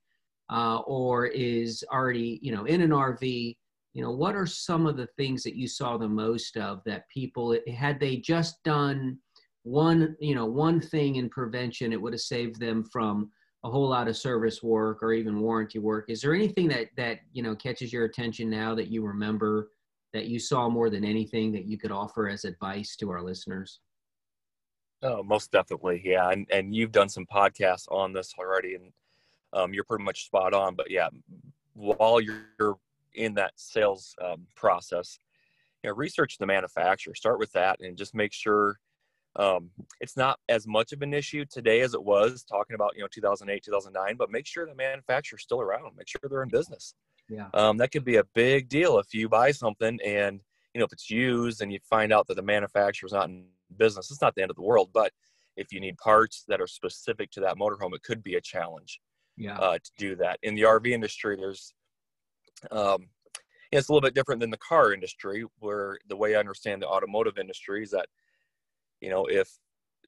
uh, 0.50 0.78
or 0.86 1.26
is 1.26 1.84
already 1.92 2.38
you 2.42 2.52
know 2.54 2.64
in 2.64 2.80
an 2.80 2.90
RV, 2.90 3.56
you 3.94 4.02
know 4.02 4.10
what 4.10 4.34
are 4.34 4.46
some 4.46 4.86
of 4.86 4.96
the 4.96 5.08
things 5.16 5.42
that 5.42 5.56
you 5.56 5.68
saw 5.68 5.96
the 5.96 6.08
most 6.08 6.56
of 6.56 6.82
that 6.84 7.08
people 7.08 7.56
had 7.74 8.00
they 8.00 8.16
just 8.16 8.62
done 8.62 9.18
one 9.62 10.16
you 10.20 10.34
know 10.34 10.46
one 10.46 10.80
thing 10.80 11.16
in 11.16 11.28
prevention, 11.28 11.92
it 11.92 12.00
would 12.00 12.12
have 12.12 12.20
saved 12.20 12.60
them 12.60 12.84
from 12.84 13.30
a 13.64 13.70
whole 13.70 13.88
lot 13.88 14.08
of 14.08 14.16
service 14.16 14.62
work 14.62 15.02
or 15.02 15.12
even 15.12 15.40
warranty 15.40 15.78
work. 15.78 16.08
Is 16.08 16.20
there 16.20 16.34
anything 16.34 16.68
that 16.68 16.88
that 16.96 17.20
you 17.32 17.42
know 17.42 17.54
catches 17.56 17.92
your 17.92 18.04
attention 18.04 18.48
now 18.48 18.74
that 18.74 18.88
you 18.88 19.04
remember 19.04 19.70
that 20.14 20.26
you 20.26 20.38
saw 20.38 20.68
more 20.68 20.90
than 20.90 21.04
anything 21.04 21.52
that 21.52 21.66
you 21.66 21.78
could 21.78 21.92
offer 21.92 22.28
as 22.28 22.44
advice 22.44 22.96
to 22.96 23.10
our 23.10 23.22
listeners? 23.22 23.80
Oh, 25.02 25.22
most 25.22 25.52
definitely, 25.52 26.02
yeah. 26.04 26.30
And 26.30 26.46
and 26.50 26.74
you've 26.74 26.92
done 26.92 27.08
some 27.08 27.26
podcasts 27.26 27.86
on 27.90 28.12
this 28.12 28.34
already, 28.38 28.74
and 28.74 28.92
um, 29.52 29.72
you're 29.72 29.84
pretty 29.84 30.04
much 30.04 30.26
spot 30.26 30.54
on. 30.54 30.74
But 30.74 30.90
yeah, 30.90 31.08
while 31.74 32.20
you're 32.20 32.78
in 33.14 33.34
that 33.34 33.52
sales 33.56 34.14
um, 34.22 34.46
process, 34.54 35.18
you 35.82 35.90
know, 35.90 35.96
research 35.96 36.38
the 36.38 36.46
manufacturer. 36.46 37.14
Start 37.14 37.38
with 37.38 37.52
that, 37.52 37.80
and 37.80 37.96
just 37.96 38.14
make 38.14 38.32
sure 38.32 38.78
um, 39.36 39.70
it's 40.00 40.16
not 40.16 40.38
as 40.48 40.66
much 40.66 40.92
of 40.92 41.02
an 41.02 41.14
issue 41.14 41.44
today 41.44 41.80
as 41.80 41.94
it 41.94 42.02
was 42.02 42.44
talking 42.44 42.74
about 42.74 42.92
you 42.94 43.02
know 43.02 43.08
2008, 43.10 43.62
2009. 43.62 44.16
But 44.16 44.30
make 44.30 44.46
sure 44.46 44.66
the 44.66 44.74
manufacturer's 44.74 45.42
still 45.42 45.60
around. 45.60 45.96
Make 45.96 46.08
sure 46.08 46.20
they're 46.28 46.42
in 46.42 46.48
business. 46.48 46.94
Yeah, 47.28 47.48
um, 47.54 47.76
that 47.78 47.92
could 47.92 48.04
be 48.04 48.16
a 48.16 48.24
big 48.34 48.68
deal 48.68 48.98
if 48.98 49.12
you 49.12 49.28
buy 49.28 49.50
something 49.52 49.98
and 50.04 50.40
you 50.74 50.78
know 50.78 50.86
if 50.86 50.92
it's 50.92 51.10
used 51.10 51.60
and 51.60 51.72
you 51.72 51.78
find 51.88 52.12
out 52.12 52.26
that 52.28 52.36
the 52.36 52.42
manufacturer's 52.42 53.12
not 53.12 53.28
in 53.28 53.44
business. 53.76 54.10
It's 54.10 54.22
not 54.22 54.34
the 54.34 54.42
end 54.42 54.50
of 54.50 54.56
the 54.56 54.62
world, 54.62 54.90
but 54.92 55.12
if 55.56 55.72
you 55.72 55.80
need 55.80 55.98
parts 55.98 56.44
that 56.48 56.60
are 56.60 56.66
specific 56.66 57.30
to 57.32 57.40
that 57.40 57.56
motorhome, 57.56 57.94
it 57.94 58.02
could 58.02 58.22
be 58.22 58.36
a 58.36 58.40
challenge 58.40 59.00
yeah. 59.38 59.58
uh, 59.58 59.78
to 59.78 59.90
do 59.96 60.16
that. 60.16 60.38
In 60.42 60.54
the 60.54 60.62
RV 60.62 60.88
industry, 60.88 61.36
there's 61.36 61.72
um, 62.70 63.06
it's 63.70 63.88
a 63.88 63.92
little 63.92 64.06
bit 64.06 64.14
different 64.14 64.40
than 64.40 64.50
the 64.50 64.58
car 64.58 64.92
industry, 64.92 65.44
where 65.58 65.98
the 66.08 66.16
way 66.16 66.34
I 66.34 66.40
understand 66.40 66.82
the 66.82 66.88
automotive 66.88 67.38
industry 67.38 67.82
is 67.82 67.90
that 67.90 68.06
you 69.00 69.10
know 69.10 69.26
if 69.26 69.48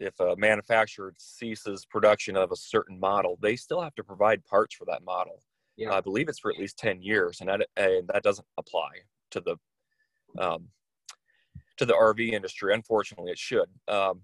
if 0.01 0.19
a 0.19 0.35
manufacturer 0.37 1.15
ceases 1.19 1.85
production 1.85 2.37
of 2.37 2.53
a 2.53 2.57
certain 2.57 2.99
model, 2.99 3.39
they 3.41 3.55
still 3.55 3.81
have 3.81 3.95
to 3.97 4.05
provide 4.05 4.45
parts 4.47 4.75
for 4.75 4.87
that 4.87 5.05
model. 5.05 5.43
Yeah. 5.77 5.93
I 5.93 6.01
believe 6.01 6.29
it's 6.29 6.39
for 6.39 6.51
at 6.51 6.59
least 6.59 6.79
ten 6.79 7.01
years, 7.03 7.41
and 7.41 7.49
that 7.49 7.67
and 7.77 8.09
that 8.09 8.23
doesn't 8.23 8.47
apply 8.59 8.91
to 9.31 9.41
the 9.41 9.57
um, 10.43 10.69
to 11.77 11.85
the 11.87 11.95
RV 11.95 12.33
industry. 12.33 12.75
Unfortunately, 12.75 13.31
it 13.31 13.39
should. 13.39 13.69
Um, 13.89 14.23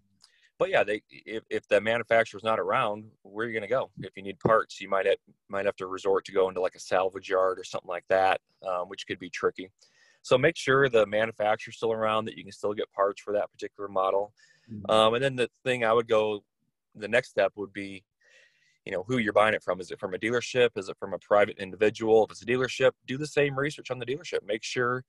but 0.59 0.71
yeah, 0.71 0.85
they 0.85 1.03
if, 1.11 1.43
if 1.51 1.69
the 1.69 1.81
manufacturer's 1.81 2.45
not 2.45 2.59
around, 2.59 3.05
where 3.23 3.45
are 3.45 3.49
you 3.49 3.55
going 3.55 3.69
to 3.69 3.75
go? 3.75 3.91
If 4.01 4.17
you 4.17 4.23
need 4.23 4.39
parts, 4.41 4.81
you 4.81 4.89
might 4.89 5.07
have, 5.07 5.19
might 5.49 5.67
have 5.67 5.77
to 5.77 5.87
resort 5.87 6.25
to 6.27 6.33
go 6.33 6.49
into 6.49 6.61
like 6.61 6.75
a 6.75 6.81
salvage 6.81 7.29
yard 7.29 7.59
or 7.59 7.65
something 7.65 7.89
like 7.89 8.05
that, 8.09 8.41
um, 8.67 8.89
which 8.89 9.07
could 9.07 9.19
be 9.19 9.31
tricky. 9.31 9.71
So 10.23 10.37
make 10.37 10.57
sure 10.57 10.89
the 10.89 11.07
manufacturer's 11.07 11.77
still 11.77 11.93
around 11.93 12.25
that 12.25 12.37
you 12.37 12.43
can 12.43 12.53
still 12.53 12.75
get 12.75 12.91
parts 12.93 13.23
for 13.23 13.33
that 13.35 13.51
particular 13.53 13.89
model. 13.89 14.33
Mm-hmm. 14.73 14.91
Um, 14.91 15.15
and 15.15 15.23
then 15.23 15.37
the 15.37 15.49
thing 15.63 15.85
I 15.85 15.93
would 15.93 16.09
go, 16.09 16.43
the 16.95 17.07
next 17.07 17.29
step 17.29 17.53
would 17.57 17.73
be, 17.73 18.03
you 18.85 18.93
know, 18.93 19.05
who 19.07 19.19
you're 19.19 19.33
buying 19.33 19.55
it 19.55 19.63
from. 19.63 19.81
Is 19.81 19.91
it 19.91 20.01
from 20.01 20.15
a 20.15 20.19
dealership? 20.19 20.71
Is 20.77 20.89
it 20.89 20.97
from 20.99 21.13
a 21.13 21.19
private 21.19 21.59
individual? 21.59 22.25
If 22.25 22.33
it's 22.33 22.43
a 22.43 22.47
dealership, 22.47 22.93
do 23.07 23.19
the 23.19 23.27
same 23.27 23.57
research 23.57 23.91
on 23.91 23.99
the 23.99 24.07
dealership. 24.07 24.45
Make 24.45 24.65
sure 24.65 25.05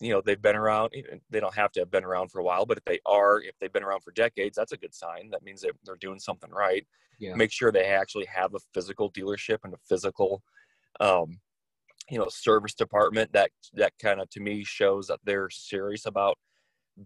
you 0.00 0.12
know 0.12 0.20
they've 0.20 0.42
been 0.42 0.56
around 0.56 0.92
they 1.30 1.40
don't 1.40 1.54
have 1.54 1.72
to 1.72 1.80
have 1.80 1.90
been 1.90 2.04
around 2.04 2.30
for 2.30 2.40
a 2.40 2.44
while 2.44 2.66
but 2.66 2.76
if 2.76 2.84
they 2.84 2.98
are 3.06 3.40
if 3.40 3.54
they've 3.60 3.72
been 3.72 3.82
around 3.82 4.02
for 4.02 4.12
decades 4.12 4.56
that's 4.56 4.72
a 4.72 4.76
good 4.76 4.94
sign. 4.94 5.30
That 5.30 5.42
means 5.42 5.62
they're 5.62 5.96
doing 5.96 6.18
something 6.18 6.50
right. 6.50 6.86
Yeah. 7.18 7.34
make 7.34 7.50
sure 7.50 7.72
they 7.72 7.86
actually 7.86 8.26
have 8.26 8.54
a 8.54 8.58
physical 8.74 9.10
dealership 9.10 9.58
and 9.64 9.72
a 9.72 9.78
physical 9.88 10.42
um, 11.00 11.40
you 12.10 12.18
know 12.18 12.28
service 12.28 12.74
department 12.74 13.32
that 13.32 13.50
that 13.74 13.94
kind 14.00 14.20
of 14.20 14.28
to 14.30 14.40
me 14.40 14.64
shows 14.64 15.06
that 15.06 15.20
they're 15.24 15.48
serious 15.50 16.04
about 16.06 16.36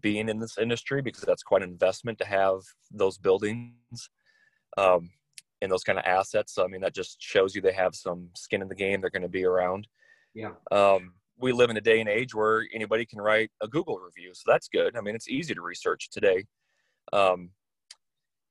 being 0.00 0.28
in 0.28 0.38
this 0.38 0.58
industry 0.58 1.02
because 1.02 1.22
that's 1.22 1.42
quite 1.42 1.62
an 1.62 1.70
investment 1.70 2.18
to 2.18 2.24
have 2.24 2.60
those 2.90 3.18
buildings 3.18 4.08
um, 4.78 5.10
and 5.62 5.70
those 5.70 5.82
kind 5.82 5.98
of 5.98 6.04
assets. 6.04 6.54
So 6.54 6.64
i 6.64 6.68
mean 6.68 6.80
that 6.80 6.94
just 6.94 7.20
shows 7.20 7.54
you 7.54 7.60
they 7.60 7.72
have 7.72 7.94
some 7.94 8.30
skin 8.34 8.62
in 8.62 8.68
the 8.68 8.74
game. 8.74 9.00
They're 9.00 9.10
going 9.10 9.22
to 9.22 9.28
be 9.28 9.44
around. 9.44 9.86
Yeah. 10.34 10.52
Um, 10.70 11.14
we 11.40 11.52
live 11.52 11.70
in 11.70 11.76
a 11.76 11.80
day 11.80 12.00
and 12.00 12.08
age 12.08 12.34
where 12.34 12.66
anybody 12.74 13.06
can 13.06 13.20
write 13.20 13.50
a 13.60 13.68
Google 13.68 13.98
review. 13.98 14.32
So 14.34 14.42
that's 14.46 14.68
good. 14.68 14.96
I 14.96 15.00
mean, 15.00 15.14
it's 15.14 15.28
easy 15.28 15.54
to 15.54 15.62
research 15.62 16.10
today. 16.10 16.44
Um, 17.12 17.50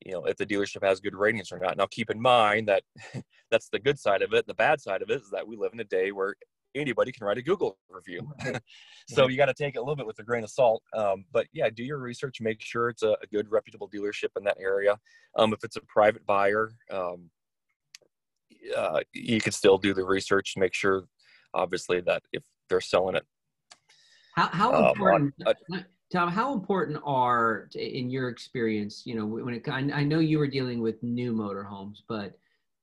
you 0.05 0.13
know, 0.13 0.25
if 0.25 0.37
the 0.37 0.45
dealership 0.45 0.83
has 0.83 0.99
good 0.99 1.15
ratings 1.15 1.51
or 1.51 1.59
not. 1.59 1.77
Now, 1.77 1.87
keep 1.89 2.09
in 2.09 2.21
mind 2.21 2.67
that 2.69 2.83
that's 3.51 3.69
the 3.69 3.79
good 3.79 3.99
side 3.99 4.21
of 4.21 4.33
it. 4.33 4.47
The 4.47 4.53
bad 4.53 4.79
side 4.79 5.01
of 5.01 5.09
it 5.09 5.21
is 5.21 5.29
that 5.31 5.47
we 5.47 5.57
live 5.57 5.73
in 5.73 5.79
a 5.79 5.85
day 5.85 6.11
where 6.11 6.35
anybody 6.75 7.11
can 7.11 7.25
write 7.25 7.37
a 7.37 7.41
Google 7.41 7.77
review. 7.89 8.31
so 9.07 9.27
you 9.27 9.37
got 9.37 9.47
to 9.47 9.53
take 9.53 9.75
it 9.75 9.79
a 9.79 9.81
little 9.81 9.95
bit 9.95 10.05
with 10.05 10.19
a 10.19 10.23
grain 10.23 10.43
of 10.43 10.49
salt. 10.49 10.83
Um, 10.95 11.25
but 11.31 11.47
yeah, 11.51 11.69
do 11.69 11.83
your 11.83 11.97
research. 11.97 12.37
Make 12.41 12.61
sure 12.61 12.89
it's 12.89 13.03
a, 13.03 13.17
a 13.21 13.27
good, 13.31 13.49
reputable 13.49 13.89
dealership 13.89 14.29
in 14.37 14.43
that 14.45 14.57
area. 14.59 14.97
Um, 15.35 15.53
if 15.53 15.63
it's 15.63 15.75
a 15.75 15.81
private 15.81 16.25
buyer, 16.25 16.71
um, 16.91 17.29
uh, 18.75 19.01
you 19.13 19.41
could 19.41 19.53
still 19.53 19.77
do 19.77 19.93
the 19.93 20.03
research. 20.03 20.53
Make 20.57 20.73
sure, 20.73 21.05
obviously, 21.53 22.01
that 22.01 22.23
if 22.31 22.43
they're 22.69 22.81
selling 22.81 23.15
it. 23.15 23.25
How, 24.35 24.47
how 24.47 24.73
um, 24.73 24.85
important, 24.85 25.33
uh, 25.45 25.53
Tom? 26.11 26.29
How 26.29 26.53
important 26.53 27.01
are, 27.03 27.69
in 27.75 28.09
your 28.09 28.29
experience, 28.29 29.03
you 29.05 29.15
know, 29.15 29.25
when 29.25 29.55
it, 29.55 29.67
I, 29.67 29.79
I 29.93 30.03
know 30.03 30.19
you 30.19 30.39
were 30.39 30.47
dealing 30.47 30.81
with 30.81 31.01
new 31.03 31.33
motorhomes, 31.33 31.97
but 32.07 32.37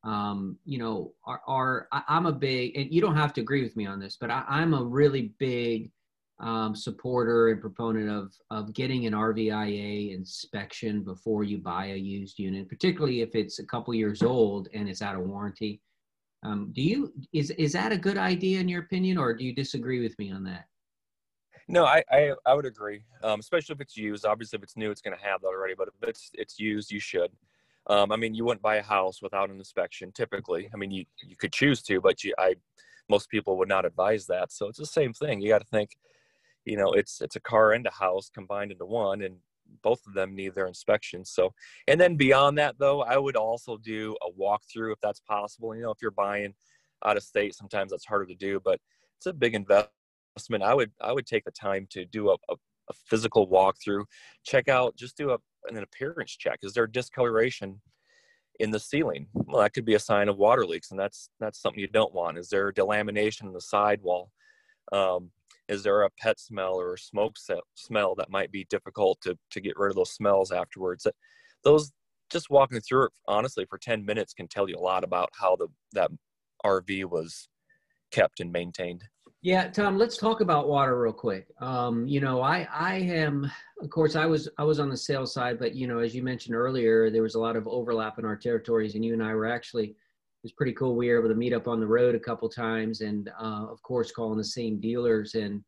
um, 0.05 0.57
you 0.65 0.79
know, 0.79 1.15
are, 1.25 1.41
are 1.49 1.89
I, 1.91 2.03
am 2.09 2.27
a 2.27 2.33
big, 2.33 2.77
and 2.77 2.93
you 2.93 3.01
don't 3.01 3.17
have 3.17 3.33
to 3.35 3.41
agree 3.41 3.63
with 3.63 3.77
me 3.77 3.87
on 3.87 3.99
this, 3.99 4.17
but 4.21 4.31
I, 4.31 4.45
I'm 4.49 4.75
a 4.75 4.85
really 4.85 5.33
big 5.39 5.91
um, 6.39 6.77
supporter 6.77 7.49
and 7.49 7.61
proponent 7.61 8.11
of 8.11 8.33
of 8.51 8.73
getting 8.75 9.07
an 9.07 9.15
RVIA 9.15 10.15
inspection 10.15 11.03
before 11.03 11.45
you 11.45 11.59
buy 11.59 11.87
a 11.87 11.97
used 11.97 12.39
unit, 12.39 12.69
particularly 12.69 13.23
if 13.23 13.35
it's 13.35 13.59
a 13.59 13.67
couple 13.67 13.95
years 13.95 14.23
old 14.23 14.69
and 14.75 14.89
it's 14.89 15.03
out 15.03 15.17
of 15.17 15.23
warranty. 15.23 15.81
Um, 16.43 16.71
do 16.73 16.83
you 16.83 17.13
is 17.33 17.51
is 17.53 17.73
that 17.73 17.93
a 17.93 17.99
good 17.99 18.19
idea 18.19 18.61
in 18.61 18.69
your 18.69 18.83
opinion, 18.83 19.19
or 19.19 19.35
do 19.35 19.45
you 19.45 19.55
disagree 19.55 20.01
with 20.01 20.19
me 20.19 20.31
on 20.31 20.45
that? 20.45 20.67
No, 21.69 21.85
I 21.85 22.03
I, 22.11 22.33
I 22.45 22.55
would 22.55 22.67
agree, 22.67 23.03
um, 23.23 23.41
especially 23.41 23.75
if 23.75 23.81
it's 23.81 23.97
used. 23.97 24.25
Obviously, 24.25 24.59
if 24.59 24.63
it's 24.63 24.77
new, 24.77 24.91
it's 24.91 25.01
going 25.01 25.17
to 25.17 25.25
have 25.25 25.41
that 25.41 25.49
already. 25.49 25.75
But 25.77 25.89
if 25.89 26.09
it's 26.09 26.31
it's 26.35 26.59
used, 26.59 26.91
you 26.91 27.01
should. 27.01 27.31
Um, 27.89 28.11
I 28.11 28.17
mean, 28.17 28.35
you 28.35 28.45
wouldn't 28.45 28.63
buy 28.63 28.77
a 28.77 28.83
house 28.83 29.23
without 29.23 29.51
an 29.51 29.59
inspection. 29.59 30.13
Typically, 30.13 30.69
I 30.73 30.77
mean, 30.77 30.91
you 30.91 31.05
you 31.25 31.37
could 31.37 31.53
choose 31.53 31.83
to, 31.83 32.01
but 32.01 32.23
you, 32.23 32.35
I 32.39 32.57
most 33.09 33.31
people 33.31 33.57
would 33.59 33.69
not 33.69 33.85
advise 33.85 34.27
that. 34.27 34.53
So 34.53 34.69
it's 34.69 34.79
the 34.79 34.87
same 34.87 35.13
thing. 35.13 35.41
You 35.41 35.49
got 35.49 35.61
to 35.61 35.67
think, 35.69 35.97
you 36.65 36.77
know, 36.77 36.93
it's 36.93 37.21
it's 37.21 37.37
a 37.37 37.41
car 37.41 37.73
and 37.73 37.87
a 37.87 37.91
house 37.91 38.31
combined 38.33 38.73
into 38.73 38.87
one, 38.87 39.23
and 39.23 39.37
both 39.83 40.01
of 40.07 40.15
them 40.15 40.35
need 40.35 40.55
their 40.55 40.67
inspection. 40.67 41.25
So, 41.25 41.53
and 41.89 42.01
then 42.01 42.17
beyond 42.17 42.59
that, 42.59 42.77
though, 42.79 43.03
I 43.03 43.19
would 43.19 43.37
also 43.37 43.77
do 43.77 44.17
a 44.23 44.31
walkthrough 44.41 44.93
if 44.93 45.01
that's 45.03 45.21
possible. 45.21 45.75
You 45.75 45.83
know, 45.83 45.91
if 45.91 45.99
you're 46.03 46.11
buying 46.11 46.55
out 47.05 47.17
of 47.17 47.23
state, 47.23 47.55
sometimes 47.55 47.91
that's 47.91 48.07
harder 48.07 48.27
to 48.27 48.35
do, 48.35 48.61
but 48.65 48.81
it's 49.19 49.27
a 49.27 49.33
big 49.33 49.55
investment. 49.55 50.63
I 50.63 50.75
would 50.75 50.91
I 51.01 51.13
would 51.13 51.27
take 51.27 51.45
the 51.45 51.51
time 51.51 51.87
to 51.91 52.05
do 52.05 52.31
a, 52.31 52.35
a, 52.49 52.55
a 52.55 52.95
physical 53.07 53.49
walkthrough, 53.49 54.05
check 54.45 54.69
out, 54.69 54.97
just 54.97 55.17
do 55.17 55.31
a, 55.31 55.39
an 55.69 55.79
appearance 55.79 56.37
check. 56.37 56.61
Is 56.63 56.75
there 56.75 56.87
discoloration 56.87 57.81
in 58.61 58.71
the 58.71 58.81
ceiling? 58.81 59.27
Well, 59.35 59.63
that 59.63 59.75
could 59.75 59.85
be 59.85 59.95
a 59.95 60.01
sign 60.01 60.29
of 60.29 60.37
water 60.37 60.67
leaks, 60.67 60.91
and 60.91 61.01
that's 61.01 61.31
that's 61.41 61.61
something 61.61 61.81
you 61.81 61.89
don't 61.89 62.15
want. 62.15 62.39
Is 62.39 62.49
there 62.49 62.73
delamination 62.73 63.43
in 63.43 63.53
the 63.53 63.61
sidewall? 63.61 64.31
Um, 64.93 65.31
is 65.69 65.83
there 65.83 66.03
a 66.03 66.11
pet 66.19 66.39
smell 66.39 66.75
or 66.75 66.95
a 66.95 66.99
smoke 66.99 67.37
smell 67.75 68.15
that 68.17 68.31
might 68.31 68.53
be 68.53 68.67
difficult 68.71 69.21
to, 69.23 69.37
to 69.51 69.61
get 69.61 69.77
rid 69.77 69.91
of 69.91 69.97
those 69.97 70.13
smells 70.13 70.53
afterwards? 70.53 71.07
Those 71.65 71.93
just 72.31 72.51
walking 72.51 72.81
through 72.81 73.07
it 73.07 73.13
honestly 73.29 73.67
for 73.69 73.79
10 73.79 74.05
minutes 74.05 74.33
can 74.33 74.49
tell 74.49 74.69
you 74.69 74.77
a 74.77 74.81
lot 74.81 75.05
about 75.05 75.31
how 75.39 75.57
the 75.57 75.69
that 75.93 76.11
rv 76.65 77.05
was 77.05 77.49
kept 78.11 78.41
and 78.41 78.51
maintained. 78.51 79.05
Yeah 79.43 79.69
tom 79.69 79.99
let's 79.99 80.17
talk 80.17 80.41
about 80.41 80.69
water 80.69 81.01
real 81.01 81.13
quick. 81.13 81.47
Um, 81.61 82.07
you 82.07 82.21
know 82.21 82.41
i 82.41 82.67
i 82.73 82.97
am 82.97 83.51
of 83.81 83.91
course 83.91 84.17
i 84.17 84.27
was 84.27 84.49
i 84.59 84.65
was 84.65 84.81
on 84.81 84.89
the 84.89 84.97
sales 84.97 85.33
side 85.33 85.59
but 85.59 85.75
you 85.75 85.87
know 85.87 85.99
as 85.99 86.15
you 86.15 86.23
mentioned 86.23 86.57
earlier 86.57 87.11
there 87.11 87.23
was 87.23 87.35
a 87.35 87.41
lot 87.41 87.57
of 87.57 87.69
overlap 87.69 88.19
in 88.19 88.25
our 88.25 88.37
territories 88.37 88.95
and 88.95 89.05
you 89.05 89.13
and 89.13 89.23
i 89.23 89.35
were 89.35 89.47
actually 89.47 89.95
was 90.47 90.53
pretty 90.53 90.75
cool. 90.75 90.95
We 90.95 91.09
were 91.09 91.19
able 91.19 91.29
to 91.29 91.35
meet 91.35 91.53
up 91.53 91.67
on 91.67 91.81
the 91.81 91.87
road 91.89 92.15
a 92.15 92.21
couple 92.21 92.49
times, 92.49 93.01
and 93.01 93.31
uh, 93.41 93.67
of 93.69 93.83
course, 93.83 94.13
calling 94.13 94.39
the 94.39 94.45
same 94.45 94.81
dealers 94.81 95.35
and 95.35 95.61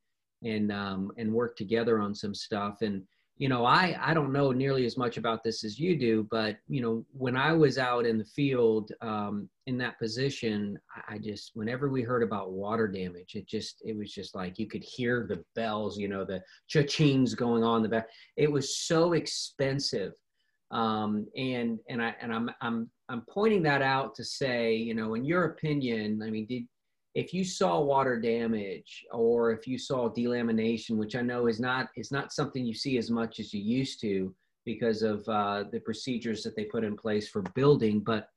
and 0.45 0.71
um, 0.71 1.11
and 1.17 1.33
work 1.33 1.57
together 1.57 1.99
on 1.99 2.15
some 2.15 2.33
stuff. 2.33 2.81
And 2.83 3.03
you 3.39 3.49
know, 3.49 3.65
I 3.65 3.99
I 4.01 4.15
don't 4.15 4.33
know 4.33 4.53
nearly 4.53 4.87
as 4.87 4.97
much 4.97 5.17
about 5.17 5.43
this 5.43 5.65
as 5.65 5.81
you 5.81 5.99
do, 5.99 6.29
but 6.31 6.59
you 6.69 6.81
know, 6.81 7.05
when 7.13 7.37
I 7.37 7.53
was 7.55 7.77
out 7.77 8.07
in 8.07 8.19
the 8.19 8.25
field 8.25 8.93
um, 9.01 9.49
in 9.67 9.79
that 9.79 9.99
position, 9.99 10.79
I 11.09 11.19
just 11.19 11.51
whenever 11.55 11.89
we 11.89 12.03
heard 12.03 12.23
about 12.23 12.53
water 12.53 12.87
damage, 12.87 13.35
it 13.35 13.49
just 13.49 13.83
it 13.85 13.97
was 13.97 14.13
just 14.13 14.37
like 14.37 14.61
you 14.61 14.69
could 14.69 14.85
hear 14.85 15.27
the 15.29 15.43
bells, 15.57 15.99
you 15.99 16.07
know, 16.07 16.25
the 16.25 16.41
cha-chings 16.69 17.35
going 17.35 17.65
on 17.65 17.83
the 17.83 17.89
back. 17.89 18.07
It 18.37 18.53
was 18.53 18.79
so 18.79 19.15
expensive 19.15 20.13
um, 20.71 21.27
and 21.37 21.79
and 21.89 22.03
I 22.03 22.15
and 22.21 22.33
I'm 22.33 22.51
I'm 22.61 22.91
I'm 23.09 23.23
pointing 23.29 23.63
that 23.65 23.83
out 23.83 24.15
to 24.17 24.25
say, 24.25 24.75
you 24.75 24.95
know, 24.95 25.15
in 25.15 25.25
your 25.25 25.45
opinion, 25.45 26.23
I 26.23 26.31
mean, 26.31 26.47
did 26.47 26.65
if 27.15 27.33
you 27.33 27.45
saw 27.45 27.81
water 27.81 28.21
damage 28.21 29.05
or 29.13 29.51
if 29.51 29.67
you 29.67 29.79
saw 29.79 30.09
delamination, 30.09 30.97
which 30.97 31.17
I 31.17 31.23
know 31.23 31.47
is 31.47 31.59
not 31.59 31.89
is 31.97 32.13
not 32.13 32.33
something 32.33 32.65
you 32.65 32.75
see 32.75 32.99
as 32.99 33.11
much 33.11 33.41
as 33.41 33.53
you 33.53 33.61
used 33.61 34.01
to 34.03 34.35
because 34.65 35.03
of 35.03 35.27
uh, 35.29 35.65
the 35.73 35.81
procedures 35.81 36.43
that 36.43 36.55
they 36.55 36.65
put 36.65 36.85
in 36.85 36.97
place 36.97 37.29
for 37.29 37.43
building, 37.55 38.01
but 38.01 38.29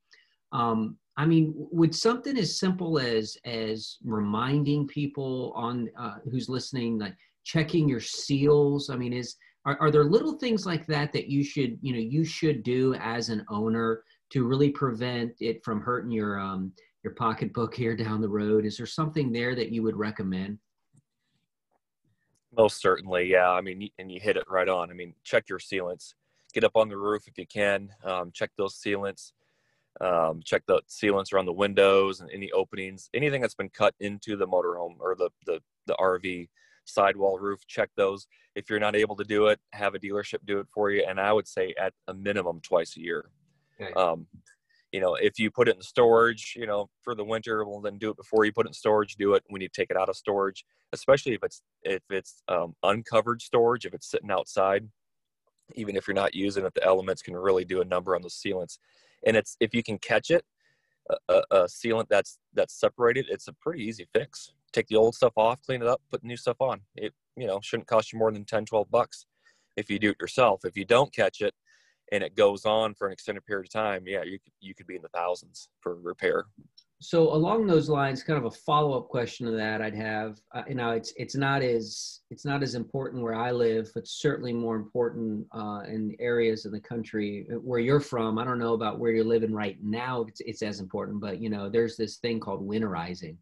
um, 0.52 0.96
I 1.16 1.26
mean, 1.26 1.52
would 1.56 1.94
something 1.94 2.38
as 2.38 2.58
simple 2.58 2.98
as 2.98 3.36
as 3.44 3.98
reminding 4.04 4.86
people 4.86 5.52
on 5.54 5.90
uh, 5.98 6.16
who's 6.30 6.48
listening, 6.48 6.98
like 6.98 7.16
checking 7.44 7.88
your 7.88 8.00
seals? 8.00 8.88
I 8.88 8.96
mean, 8.96 9.12
is 9.12 9.36
are, 9.64 9.76
are 9.80 9.90
there 9.90 10.04
little 10.04 10.34
things 10.34 10.66
like 10.66 10.86
that 10.86 11.12
that 11.12 11.28
you 11.28 11.44
should 11.44 11.78
you 11.82 11.92
know 11.92 11.98
you 11.98 12.24
should 12.24 12.62
do 12.62 12.94
as 12.94 13.28
an 13.28 13.44
owner 13.48 14.02
to 14.30 14.44
really 14.44 14.70
prevent 14.70 15.32
it 15.40 15.64
from 15.64 15.80
hurting 15.80 16.10
your 16.10 16.38
um 16.38 16.72
your 17.04 17.14
pocketbook 17.14 17.74
here 17.74 17.96
down 17.96 18.20
the 18.20 18.28
road? 18.28 18.64
Is 18.64 18.76
there 18.76 18.86
something 18.86 19.32
there 19.32 19.54
that 19.54 19.70
you 19.70 19.82
would 19.82 19.96
recommend? 19.96 20.58
Most 22.56 22.80
certainly 22.80 23.30
yeah. 23.30 23.50
I 23.50 23.60
mean 23.60 23.88
and 23.98 24.10
you 24.10 24.20
hit 24.20 24.36
it 24.36 24.44
right 24.48 24.68
on. 24.68 24.90
I 24.90 24.94
mean 24.94 25.14
check 25.22 25.48
your 25.48 25.58
sealants. 25.58 26.14
Get 26.52 26.64
up 26.64 26.76
on 26.76 26.88
the 26.88 26.98
roof 26.98 27.28
if 27.28 27.38
you 27.38 27.46
can. 27.46 27.88
Um, 28.04 28.30
check 28.32 28.50
those 28.56 28.74
sealants. 28.74 29.32
Um, 30.00 30.40
check 30.44 30.62
the 30.66 30.80
sealants 30.88 31.32
around 31.32 31.46
the 31.46 31.52
windows 31.52 32.20
and 32.20 32.30
any 32.32 32.50
openings 32.52 33.10
anything 33.14 33.42
that's 33.42 33.54
been 33.54 33.68
cut 33.68 33.94
into 34.00 34.36
the 34.36 34.46
motorhome 34.46 34.96
or 34.98 35.14
the 35.14 35.28
the, 35.46 35.60
the 35.86 35.94
rv 36.00 36.48
sidewall 36.84 37.38
roof 37.38 37.60
check 37.66 37.90
those. 37.96 38.26
If 38.54 38.68
you're 38.68 38.80
not 38.80 38.96
able 38.96 39.16
to 39.16 39.24
do 39.24 39.46
it 39.46 39.60
have 39.72 39.94
a 39.94 39.98
dealership 39.98 40.38
do 40.44 40.58
it 40.58 40.66
for 40.72 40.90
you 40.90 41.04
and 41.08 41.20
i 41.20 41.32
would 41.32 41.48
say 41.48 41.74
at 41.80 41.92
a 42.08 42.14
minimum 42.14 42.60
twice 42.62 42.96
a 42.96 43.00
year. 43.00 43.30
Okay. 43.80 43.92
um, 43.94 44.26
you 44.92 45.00
know 45.00 45.14
if 45.14 45.38
you 45.38 45.50
put 45.50 45.68
it 45.68 45.76
in 45.76 45.82
storage 45.82 46.54
you 46.56 46.66
know 46.66 46.88
for 47.02 47.14
the 47.14 47.24
winter 47.24 47.64
well 47.64 47.80
then 47.80 47.96
do 47.98 48.10
it 48.10 48.16
before 48.16 48.44
you 48.44 48.52
put 48.52 48.66
it 48.66 48.70
in 48.70 48.74
storage 48.74 49.16
do 49.16 49.34
it 49.34 49.42
when 49.48 49.62
you 49.62 49.68
take 49.68 49.90
it 49.90 49.96
out 49.96 50.10
of 50.10 50.16
storage 50.16 50.64
especially 50.92 51.32
if 51.32 51.42
it's 51.42 51.62
if 51.82 52.02
it's 52.10 52.42
um, 52.48 52.74
uncovered 52.82 53.42
storage 53.42 53.84
if 53.84 53.94
it's 53.94 54.10
sitting 54.10 54.30
outside. 54.30 54.88
Even 55.74 55.96
if 55.96 56.06
you're 56.06 56.14
not 56.14 56.34
using 56.34 56.64
it 56.64 56.74
the 56.74 56.84
elements 56.84 57.22
can 57.22 57.34
really 57.34 57.64
do 57.64 57.80
a 57.80 57.84
number 57.84 58.14
on 58.14 58.22
the 58.22 58.28
sealants. 58.28 58.78
And 59.26 59.36
it's 59.36 59.56
if 59.60 59.74
you 59.74 59.82
can 59.82 59.98
catch 59.98 60.30
it 60.30 60.44
a, 61.28 61.42
a 61.50 61.58
sealant 61.64 62.08
that's 62.08 62.38
that's 62.54 62.78
separated 62.78 63.26
it's 63.28 63.48
a 63.48 63.52
pretty 63.54 63.82
easy 63.82 64.06
fix 64.12 64.52
take 64.72 64.88
the 64.88 64.96
old 64.96 65.14
stuff 65.14 65.32
off, 65.36 65.60
clean 65.62 65.82
it 65.82 65.88
up, 65.88 66.00
put 66.10 66.24
new 66.24 66.36
stuff 66.36 66.60
on. 66.60 66.80
It 66.96 67.12
you 67.36 67.46
know 67.46 67.60
shouldn't 67.62 67.88
cost 67.88 68.12
you 68.12 68.18
more 68.18 68.32
than 68.32 68.44
10 68.44 68.66
12 68.66 68.90
bucks 68.90 69.26
if 69.76 69.90
you 69.90 69.98
do 69.98 70.10
it 70.10 70.20
yourself. 70.20 70.64
If 70.64 70.76
you 70.76 70.84
don't 70.84 71.14
catch 71.14 71.40
it 71.40 71.54
and 72.12 72.22
it 72.22 72.36
goes 72.36 72.64
on 72.64 72.94
for 72.94 73.06
an 73.06 73.12
extended 73.12 73.44
period 73.44 73.66
of 73.66 73.72
time 73.72 74.04
yeah 74.06 74.22
you 74.22 74.38
could, 74.38 74.52
you 74.60 74.74
could 74.74 74.86
be 74.86 74.96
in 74.96 75.02
the 75.02 75.08
thousands 75.08 75.68
for 75.80 75.98
repair. 76.00 76.44
So 77.00 77.32
along 77.32 77.66
those 77.66 77.88
lines 77.88 78.22
kind 78.22 78.38
of 78.38 78.44
a 78.44 78.50
follow-up 78.50 79.08
question 79.08 79.46
to 79.46 79.52
that 79.52 79.82
i'd 79.82 79.94
have 79.94 80.40
uh, 80.54 80.62
you 80.68 80.76
know 80.76 80.90
it's 80.90 81.12
it's 81.16 81.34
not 81.34 81.60
as 81.60 82.20
it's 82.30 82.44
not 82.44 82.62
as 82.62 82.76
important 82.76 83.22
where 83.22 83.34
i 83.34 83.50
live 83.50 83.90
but 83.92 84.06
certainly 84.06 84.52
more 84.52 84.76
important 84.76 85.44
uh, 85.52 85.80
in 85.88 86.14
areas 86.20 86.64
of 86.64 86.70
the 86.70 86.80
country 86.80 87.46
where 87.60 87.80
you're 87.80 87.98
from. 87.98 88.38
I 88.38 88.44
don't 88.44 88.60
know 88.60 88.74
about 88.74 89.00
where 89.00 89.10
you're 89.10 89.24
living 89.24 89.52
right 89.52 89.76
now 89.82 90.24
it's, 90.28 90.40
it's 90.42 90.62
as 90.62 90.78
important 90.78 91.20
but 91.20 91.40
you 91.40 91.50
know 91.50 91.68
there's 91.68 91.96
this 91.96 92.18
thing 92.18 92.38
called 92.38 92.66
winterizing 92.66 93.36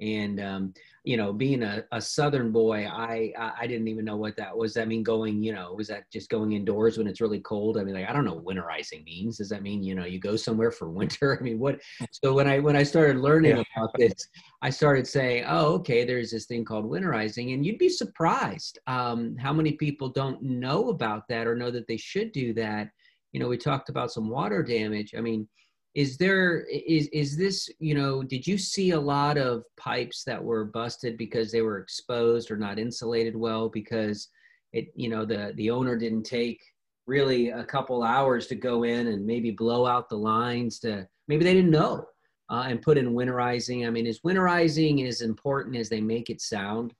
and 0.00 0.40
um, 0.40 0.74
you 1.04 1.16
know 1.16 1.32
being 1.32 1.62
a, 1.62 1.84
a 1.92 2.00
southern 2.00 2.50
boy 2.50 2.86
I, 2.86 3.32
I 3.38 3.66
didn't 3.66 3.88
even 3.88 4.04
know 4.04 4.16
what 4.16 4.36
that 4.36 4.56
was. 4.56 4.76
I 4.76 4.84
mean 4.84 5.02
going 5.02 5.42
you 5.42 5.52
know 5.52 5.72
was 5.72 5.88
that 5.88 6.10
just 6.10 6.30
going 6.30 6.52
indoors 6.52 6.98
when 6.98 7.06
it's 7.06 7.20
really 7.20 7.40
cold? 7.40 7.78
I 7.78 7.84
mean 7.84 7.94
like 7.94 8.08
i 8.08 8.12
don't 8.12 8.24
know 8.24 8.34
what 8.34 8.56
winterizing 8.56 9.04
means. 9.04 9.38
Does 9.38 9.48
that 9.50 9.62
mean 9.62 9.82
you 9.82 9.94
know 9.94 10.04
you 10.04 10.18
go 10.18 10.36
somewhere 10.36 10.72
for 10.72 10.90
winter? 10.90 11.38
I 11.38 11.42
mean 11.42 11.58
what 11.58 11.80
so 12.10 12.34
when 12.34 12.48
i 12.48 12.58
when 12.58 12.76
i 12.76 12.82
started 12.82 13.18
learning 13.18 13.56
yeah. 13.56 13.62
about 13.76 13.90
this 13.96 14.28
i 14.62 14.70
started 14.70 15.06
saying 15.06 15.44
oh 15.46 15.74
okay 15.74 16.04
there's 16.04 16.30
this 16.30 16.46
thing 16.46 16.64
called 16.64 16.84
winterizing 16.84 17.54
and 17.54 17.64
you'd 17.64 17.78
be 17.78 17.88
surprised 17.88 18.78
um, 18.86 19.36
how 19.36 19.52
many 19.52 19.72
people 19.72 20.08
don't 20.08 20.42
know 20.42 20.88
about 20.88 21.28
that 21.28 21.46
or 21.46 21.54
know 21.54 21.70
that 21.70 21.86
they 21.86 21.96
should 21.96 22.32
do 22.32 22.52
that. 22.54 22.88
You 23.32 23.40
know 23.40 23.48
we 23.48 23.58
talked 23.58 23.88
about 23.88 24.12
some 24.12 24.28
water 24.28 24.62
damage. 24.62 25.14
I 25.16 25.20
mean 25.20 25.48
is 25.94 26.16
there 26.16 26.66
is 26.70 27.06
is 27.08 27.36
this 27.36 27.70
you 27.78 27.94
know 27.94 28.22
did 28.22 28.46
you 28.46 28.58
see 28.58 28.90
a 28.90 29.00
lot 29.00 29.38
of 29.38 29.62
pipes 29.76 30.24
that 30.24 30.42
were 30.42 30.64
busted 30.64 31.16
because 31.16 31.52
they 31.52 31.62
were 31.62 31.78
exposed 31.78 32.50
or 32.50 32.56
not 32.56 32.78
insulated 32.78 33.36
well 33.36 33.68
because 33.68 34.28
it 34.72 34.88
you 34.96 35.08
know 35.08 35.24
the 35.24 35.52
the 35.56 35.70
owner 35.70 35.96
didn't 35.96 36.24
take 36.24 36.60
really 37.06 37.50
a 37.50 37.64
couple 37.64 38.02
hours 38.02 38.46
to 38.48 38.54
go 38.54 38.82
in 38.82 39.08
and 39.08 39.24
maybe 39.24 39.50
blow 39.50 39.86
out 39.86 40.08
the 40.08 40.16
lines 40.16 40.80
to 40.80 41.06
maybe 41.28 41.44
they 41.44 41.54
didn't 41.54 41.70
know 41.70 42.06
uh, 42.50 42.64
and 42.68 42.82
put 42.82 42.98
in 42.98 43.14
winterizing? 43.14 43.86
I 43.86 43.90
mean 43.90 44.06
is 44.06 44.20
winterizing 44.22 45.06
as 45.06 45.20
important 45.20 45.76
as 45.76 45.88
they 45.88 46.00
make 46.00 46.28
it 46.28 46.40
sound? 46.40 46.92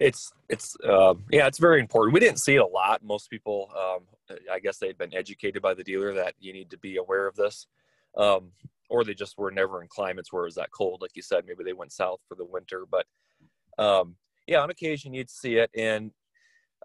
It's 0.00 0.32
it's 0.48 0.76
uh, 0.84 1.14
yeah 1.30 1.46
it's 1.46 1.58
very 1.58 1.80
important. 1.80 2.12
We 2.12 2.20
didn't 2.20 2.40
see 2.40 2.56
it 2.56 2.62
a 2.62 2.66
lot. 2.66 3.04
Most 3.04 3.30
people 3.30 3.70
um, 3.78 4.00
i 4.50 4.58
guess 4.58 4.78
they'd 4.78 4.96
been 4.96 5.14
educated 5.14 5.60
by 5.60 5.74
the 5.74 5.84
dealer 5.84 6.14
that 6.14 6.34
you 6.40 6.52
need 6.54 6.70
to 6.70 6.78
be 6.78 6.96
aware 6.96 7.26
of 7.26 7.36
this 7.36 7.66
um, 8.16 8.52
or 8.90 9.04
they 9.04 9.14
just 9.14 9.38
were 9.38 9.50
never 9.50 9.82
in 9.82 9.88
climates 9.88 10.32
where 10.32 10.42
it 10.42 10.46
was 10.46 10.54
that 10.54 10.70
cold. 10.70 11.00
Like 11.00 11.12
you 11.14 11.22
said, 11.22 11.44
maybe 11.46 11.64
they 11.64 11.72
went 11.72 11.92
south 11.92 12.20
for 12.28 12.34
the 12.34 12.44
winter. 12.44 12.84
But 12.90 13.06
um, 13.78 14.16
yeah, 14.46 14.60
on 14.60 14.70
occasion 14.70 15.14
you'd 15.14 15.30
see 15.30 15.56
it, 15.56 15.70
and 15.76 16.10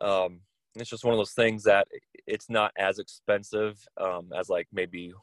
um, 0.01 0.41
it's 0.75 0.89
just 0.89 1.03
one 1.03 1.13
of 1.13 1.19
those 1.19 1.33
things 1.33 1.63
that 1.63 1.87
it's 2.25 2.49
not 2.49 2.71
as 2.77 2.99
expensive 2.99 3.79
um, 3.99 4.29
as 4.37 4.49
like 4.49 4.67
maybe 4.71 5.13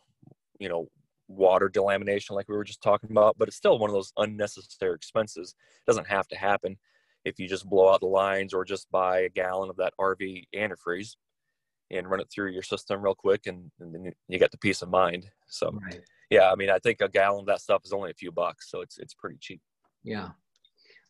you 0.59 0.69
know 0.69 0.89
water 1.29 1.69
delamination, 1.69 2.33
like 2.33 2.49
we 2.49 2.57
were 2.57 2.65
just 2.65 2.83
talking 2.83 3.11
about. 3.11 3.37
But 3.39 3.49
it's 3.49 3.57
still 3.57 3.79
one 3.79 3.91
of 3.91 3.95
those 3.95 4.13
unnecessary 4.17 4.95
expenses. 4.95 5.55
It 5.79 5.91
doesn't 5.91 6.09
have 6.09 6.29
to 6.29 6.37
happen 6.37 6.77
if 7.25 7.41
you 7.41 7.49
just 7.49 7.69
blow 7.69 7.93
out 7.93 8.01
the 8.01 8.07
lines 8.07 8.55
or 8.55 8.65
just 8.65 8.91
buy 8.91 9.21
a 9.21 9.29
gallon 9.29 9.69
of 9.69 9.77
that 9.77 9.95
RV 9.99 10.45
antifreeze 10.55 11.17
and 11.90 12.09
run 12.11 12.21
it 12.21 12.28
through 12.31 12.50
your 12.50 12.62
system 12.62 13.00
real 13.00 13.14
quick 13.14 13.47
and, 13.47 13.71
and 13.81 13.95
then 13.95 14.12
you 14.28 14.38
get 14.38 14.50
the 14.50 14.59
peace 14.59 14.83
of 14.83 14.88
mind. 14.88 15.31
So 15.49 15.71
right. 15.71 16.00
yeah 16.31 16.50
i 16.50 16.57
mean 16.57 16.71
i 16.71 16.78
think 16.78 17.00
a 17.00 17.09
gallon 17.09 17.40
of 17.40 17.47
that 17.47 17.61
stuff 17.61 17.83
is 17.85 17.93
only 17.93 18.11
a 18.11 18.14
few 18.14 18.33
bucks 18.33 18.71
so 18.71 18.81
it's 18.81 18.99
it's 18.99 19.14
pretty 19.14 19.37
cheap. 19.40 19.61
Yeah. 20.02 20.31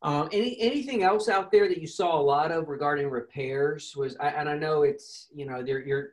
Um, 0.02 0.28
any 0.30 0.60
anything 0.60 1.02
else 1.02 1.28
out 1.28 1.50
there 1.50 1.68
that 1.68 1.78
you 1.78 1.86
saw 1.86 2.20
a 2.20 2.22
lot 2.22 2.52
of 2.52 2.68
regarding 2.68 3.08
repairs 3.08 3.94
was 3.96 4.16
I, 4.20 4.28
and 4.28 4.48
i 4.48 4.56
know 4.56 4.82
it's 4.82 5.28
you 5.34 5.46
know 5.46 5.62
they're 5.62 5.84
you're 5.84 6.10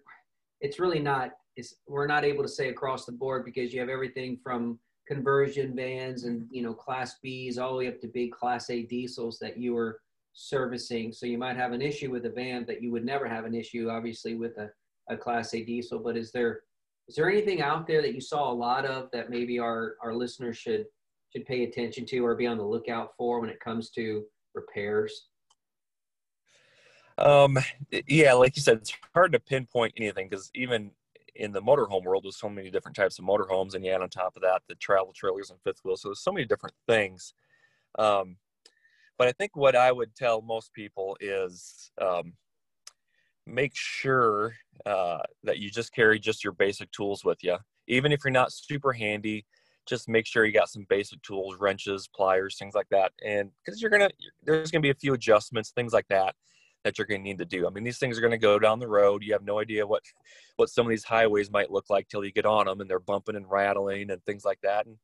it's 0.62 0.80
really 0.80 1.00
not 1.00 1.32
it's 1.58 1.76
we're 1.88 2.08
not 2.08 2.24
able 2.24 2.44
to 2.44 2.50
say 2.50 2.70
across 2.70 3.06
the 3.06 3.12
board 3.12 3.44
because 3.46 3.74
you 3.74 3.80
have 3.82 3.90
everything 3.90 4.40
from 4.42 4.80
conversion 5.08 5.76
vans 5.76 6.24
and 6.24 6.48
you 6.50 6.62
know 6.62 6.74
class 6.74 7.18
b's 7.22 7.58
all 7.58 7.72
the 7.72 7.78
way 7.78 7.88
up 7.88 8.00
to 8.00 8.08
big 8.08 8.32
class 8.32 8.70
a 8.70 8.84
diesels 8.84 9.38
that 9.40 9.58
you 9.58 9.74
were 9.74 10.00
servicing. 10.34 11.14
So 11.14 11.26
you 11.26 11.38
might 11.38 11.56
have 11.56 11.72
an 11.72 11.82
issue 11.82 12.12
with 12.12 12.26
a 12.26 12.30
van 12.30 12.66
that 12.68 12.82
you 12.82 12.92
would 12.92 13.06
never 13.06 13.28
have 13.28 13.46
an 13.46 13.54
issue, 13.54 13.90
obviously, 13.90 14.36
with 14.36 14.58
a, 14.58 14.70
a 15.10 15.18
Class 15.18 15.54
A 15.54 15.64
diesel. 15.64 16.00
But 16.00 16.18
is 16.18 16.32
there 16.32 16.62
is 17.08 17.16
there 17.16 17.30
anything 17.30 17.62
out 17.62 17.86
there 17.86 18.02
that 18.02 18.14
you 18.14 18.22
saw 18.22 18.52
a 18.52 18.54
lot 18.54 18.86
of 18.86 19.10
that 19.12 19.30
maybe 19.30 19.60
our, 19.60 19.96
our 20.02 20.14
listeners 20.14 20.58
should 20.58 20.86
should 21.32 21.46
pay 21.46 21.64
attention 21.64 22.06
to 22.06 22.20
or 22.26 22.36
be 22.36 22.48
on 22.48 22.58
the 22.58 22.64
lookout 22.64 23.10
for 23.18 23.40
when 23.40 23.50
it 23.50 23.60
comes 23.60 23.90
to 23.92 24.24
repairs? 24.54 25.28
Um, 27.18 27.58
yeah, 28.08 28.34
like 28.34 28.56
you 28.56 28.62
said, 28.62 28.78
it's 28.78 28.94
hard 29.14 29.34
to 29.34 29.40
pinpoint 29.40 29.94
anything 29.98 30.30
because 30.30 30.50
even 30.56 30.92
in 31.36 31.52
the 31.52 31.62
motorhome 31.62 32.04
world, 32.04 32.24
there's 32.24 32.40
so 32.40 32.50
many 32.50 32.70
different 32.70 32.96
types 32.96 33.20
of 33.20 33.26
motorhomes, 33.26 33.74
and 33.74 33.84
yet 33.84 34.02
on 34.02 34.10
top 34.10 34.36
of 34.36 34.42
that, 34.44 34.62
the 34.68 34.76
travel 34.76 35.14
trailers 35.16 35.50
and 35.50 35.60
fifth 35.64 35.82
wheels. 35.84 36.02
So 36.02 36.10
there's 36.10 36.24
so 36.24 36.32
many 36.32 36.46
different 36.46 36.76
things. 36.88 37.34
Um, 37.98 38.38
but 39.18 39.28
I 39.28 39.32
think 39.34 39.56
what 39.56 39.76
I 39.76 39.92
would 39.92 40.16
tell 40.16 40.42
most 40.42 40.74
people 40.74 41.18
is 41.20 41.92
um, 42.02 42.34
make 43.46 43.74
sure 43.76 44.54
uh, 44.86 45.20
that 45.44 45.60
you 45.60 45.70
just 45.70 45.94
carry 45.94 46.20
just 46.20 46.44
your 46.44 46.54
basic 46.54 46.92
tools 46.92 47.24
with 47.24 47.44
you. 47.44 47.58
Even 47.88 48.12
if 48.12 48.22
you're 48.24 48.32
not 48.32 48.52
super 48.52 48.94
handy, 48.94 49.46
just 49.86 50.08
make 50.08 50.26
sure 50.26 50.46
you 50.46 50.54
got 50.54 50.70
some 50.70 50.86
basic 50.90 51.22
tools, 51.22 51.58
wrenches, 51.60 52.08
pliers, 52.08 52.58
things 52.58 52.74
like 52.74 52.88
that. 52.90 53.12
And 53.26 53.50
because 53.64 53.82
you're 53.82 53.92
gonna, 53.92 54.10
there's 54.44 54.72
gonna 54.72 54.82
be 54.82 54.90
a 54.90 54.96
few 54.96 55.14
adjustments, 55.14 55.72
things 55.72 55.92
like 55.94 56.08
that, 56.08 56.36
that 56.84 56.98
you're 56.98 57.08
gonna 57.08 57.22
need 57.22 57.38
to 57.40 57.46
do. 57.46 57.68
I 57.68 57.70
mean, 57.70 57.84
these 57.84 57.98
things 57.98 58.18
are 58.18 58.22
gonna 58.22 58.38
go 58.38 58.58
down 58.58 58.80
the 58.80 58.88
road. 58.88 59.24
You 59.24 59.34
have 59.34 59.44
no 59.44 59.60
idea 59.60 59.86
what, 59.86 60.04
what 60.56 60.70
some 60.70 60.86
of 60.86 60.90
these 60.90 61.04
highways 61.04 61.52
might 61.52 61.72
look 61.72 61.90
like 61.90 62.08
till 62.08 62.24
you 62.24 62.32
get 62.32 62.46
on 62.46 62.66
them, 62.66 62.80
and 62.80 62.90
they're 62.90 63.00
bumping 63.00 63.36
and 63.36 63.50
rattling 63.50 64.10
and 64.10 64.24
things 64.24 64.46
like 64.46 64.60
that. 64.64 64.86
And 64.86 64.98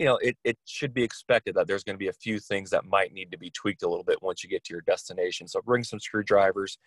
you 0.00 0.06
know, 0.06 0.16
it, 0.22 0.34
it 0.44 0.56
should 0.64 0.94
be 0.94 1.02
expected 1.02 1.54
that 1.54 1.66
there's 1.66 1.84
going 1.84 1.92
to 1.92 1.98
be 1.98 2.08
a 2.08 2.12
few 2.14 2.38
things 2.38 2.70
that 2.70 2.86
might 2.86 3.12
need 3.12 3.30
to 3.30 3.36
be 3.36 3.50
tweaked 3.50 3.82
a 3.82 3.86
little 3.86 4.02
bit 4.02 4.22
once 4.22 4.42
you 4.42 4.48
get 4.48 4.64
to 4.64 4.72
your 4.72 4.80
destination. 4.80 5.46
So 5.46 5.60
bring 5.60 5.84
some 5.84 6.00
screwdrivers, 6.00 6.78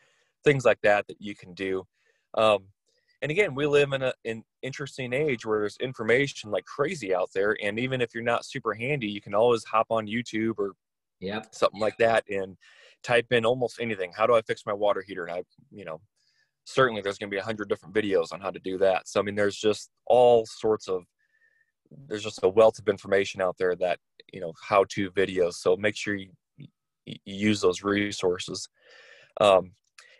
things 0.44 0.66
like 0.66 0.80
that 0.82 1.06
that 1.06 1.22
you 1.22 1.36
can 1.36 1.54
do. 1.54 1.86
Um, 2.34 2.64
and 3.22 3.30
again, 3.30 3.54
we 3.54 3.68
live 3.68 3.94
in 3.94 4.02
a, 4.02 4.14
an 4.26 4.44
interesting 4.64 5.14
age 5.14 5.46
where 5.46 5.60
there's 5.60 5.78
information 5.78 6.50
like 6.50 6.66
crazy 6.66 7.14
out 7.14 7.30
there. 7.36 7.56
And 7.62 7.78
even 7.78 8.02
if 8.02 8.16
you're 8.16 8.24
not 8.24 8.46
super 8.46 8.74
handy, 8.74 9.10
you 9.10 9.22
can 9.22 9.36
always 9.36 9.64
hop 9.64 9.92
on 9.92 10.08
YouTube 10.08 10.56
or 10.58 10.72
yep. 11.20 11.54
something 11.54 11.80
like 11.80 11.98
that 12.00 12.24
and 12.28 12.58
type 13.04 13.28
in 13.30 13.46
almost 13.46 13.80
anything. 13.80 14.12
How 14.18 14.26
do 14.26 14.34
I 14.34 14.42
fix 14.42 14.66
my 14.66 14.74
water 14.74 15.04
heater? 15.06 15.26
And 15.26 15.36
I, 15.36 15.44
you 15.70 15.86
know, 15.86 16.02
certainly 16.66 17.04
there's 17.04 17.20
going 17.20 17.30
to 17.30 17.36
be 17.36 17.40
a 17.40 17.44
hundred 17.44 17.70
different 17.70 17.94
videos 17.94 18.34
on 18.34 18.42
how 18.42 18.50
to 18.50 18.60
do 18.60 18.80
that. 18.80 19.08
So, 19.08 19.20
I 19.20 19.24
mean, 19.24 19.36
there's 19.36 19.56
just 19.56 19.92
all 20.08 20.48
sorts 20.48 20.88
of 20.88 21.04
there's 22.08 22.24
just 22.24 22.40
a 22.44 22.50
wealth 22.50 22.80
of 22.80 22.88
information 22.88 23.42
out 23.42 23.56
there 23.58 23.76
that 23.76 24.00
you 24.32 24.40
know 24.40 24.54
how 24.62 24.84
to 24.90 25.12
videos 25.12 25.54
so 25.54 25.76
make 25.78 25.96
sure 25.96 26.16
you, 26.16 26.30
you 26.58 26.68
use 27.26 27.62
those 27.62 27.84
resources. 27.84 28.68
Um, 29.42 29.72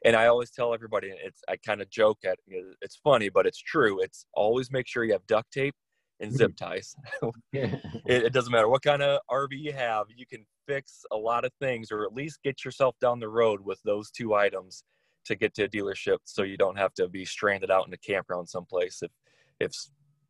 and 0.06 0.16
i 0.16 0.28
always 0.28 0.52
tell 0.52 0.74
everybody 0.74 1.12
it's 1.24 1.42
i 1.48 1.56
kind 1.56 1.82
of 1.82 1.90
joke 1.90 2.20
at 2.26 2.38
it's 2.82 2.98
funny 3.04 3.30
but 3.30 3.46
it's 3.46 3.60
true 3.60 4.02
it's 4.02 4.26
always 4.34 4.72
make 4.72 4.88
sure 4.88 5.04
you 5.04 5.14
have 5.14 5.26
duct 5.28 5.52
tape 5.52 5.76
and 6.20 6.34
zip 6.34 6.52
mm-hmm. 6.56 6.66
ties 6.66 6.96
it, 7.54 7.80
it 8.06 8.34
doesn't 8.34 8.52
matter 8.52 8.68
what 8.68 8.82
kind 8.82 9.02
of 9.02 9.20
rv 9.32 9.52
you 9.52 9.74
have 9.74 10.06
you 10.16 10.26
can 10.26 10.46
fix 10.68 11.04
a 11.12 11.16
lot 11.16 11.46
of 11.46 11.52
things 11.60 11.92
or 11.92 12.04
at 12.04 12.14
least 12.14 12.40
get 12.44 12.64
yourself 12.64 12.96
down 13.02 13.20
the 13.20 13.28
road 13.28 13.62
with 13.62 13.80
those 13.84 14.10
two 14.12 14.34
items 14.34 14.84
to 15.26 15.36
get 15.36 15.54
to 15.54 15.64
a 15.64 15.70
dealership 15.70 16.18
so 16.26 16.44
you 16.44 16.58
don't 16.58 16.78
have 16.78 16.94
to 16.94 17.08
be 17.08 17.26
stranded 17.26 17.72
out 17.72 17.88
in 17.88 17.94
a 17.94 17.98
campground 17.98 18.48
someplace 18.48 19.02
if 19.02 19.12
if 19.60 19.72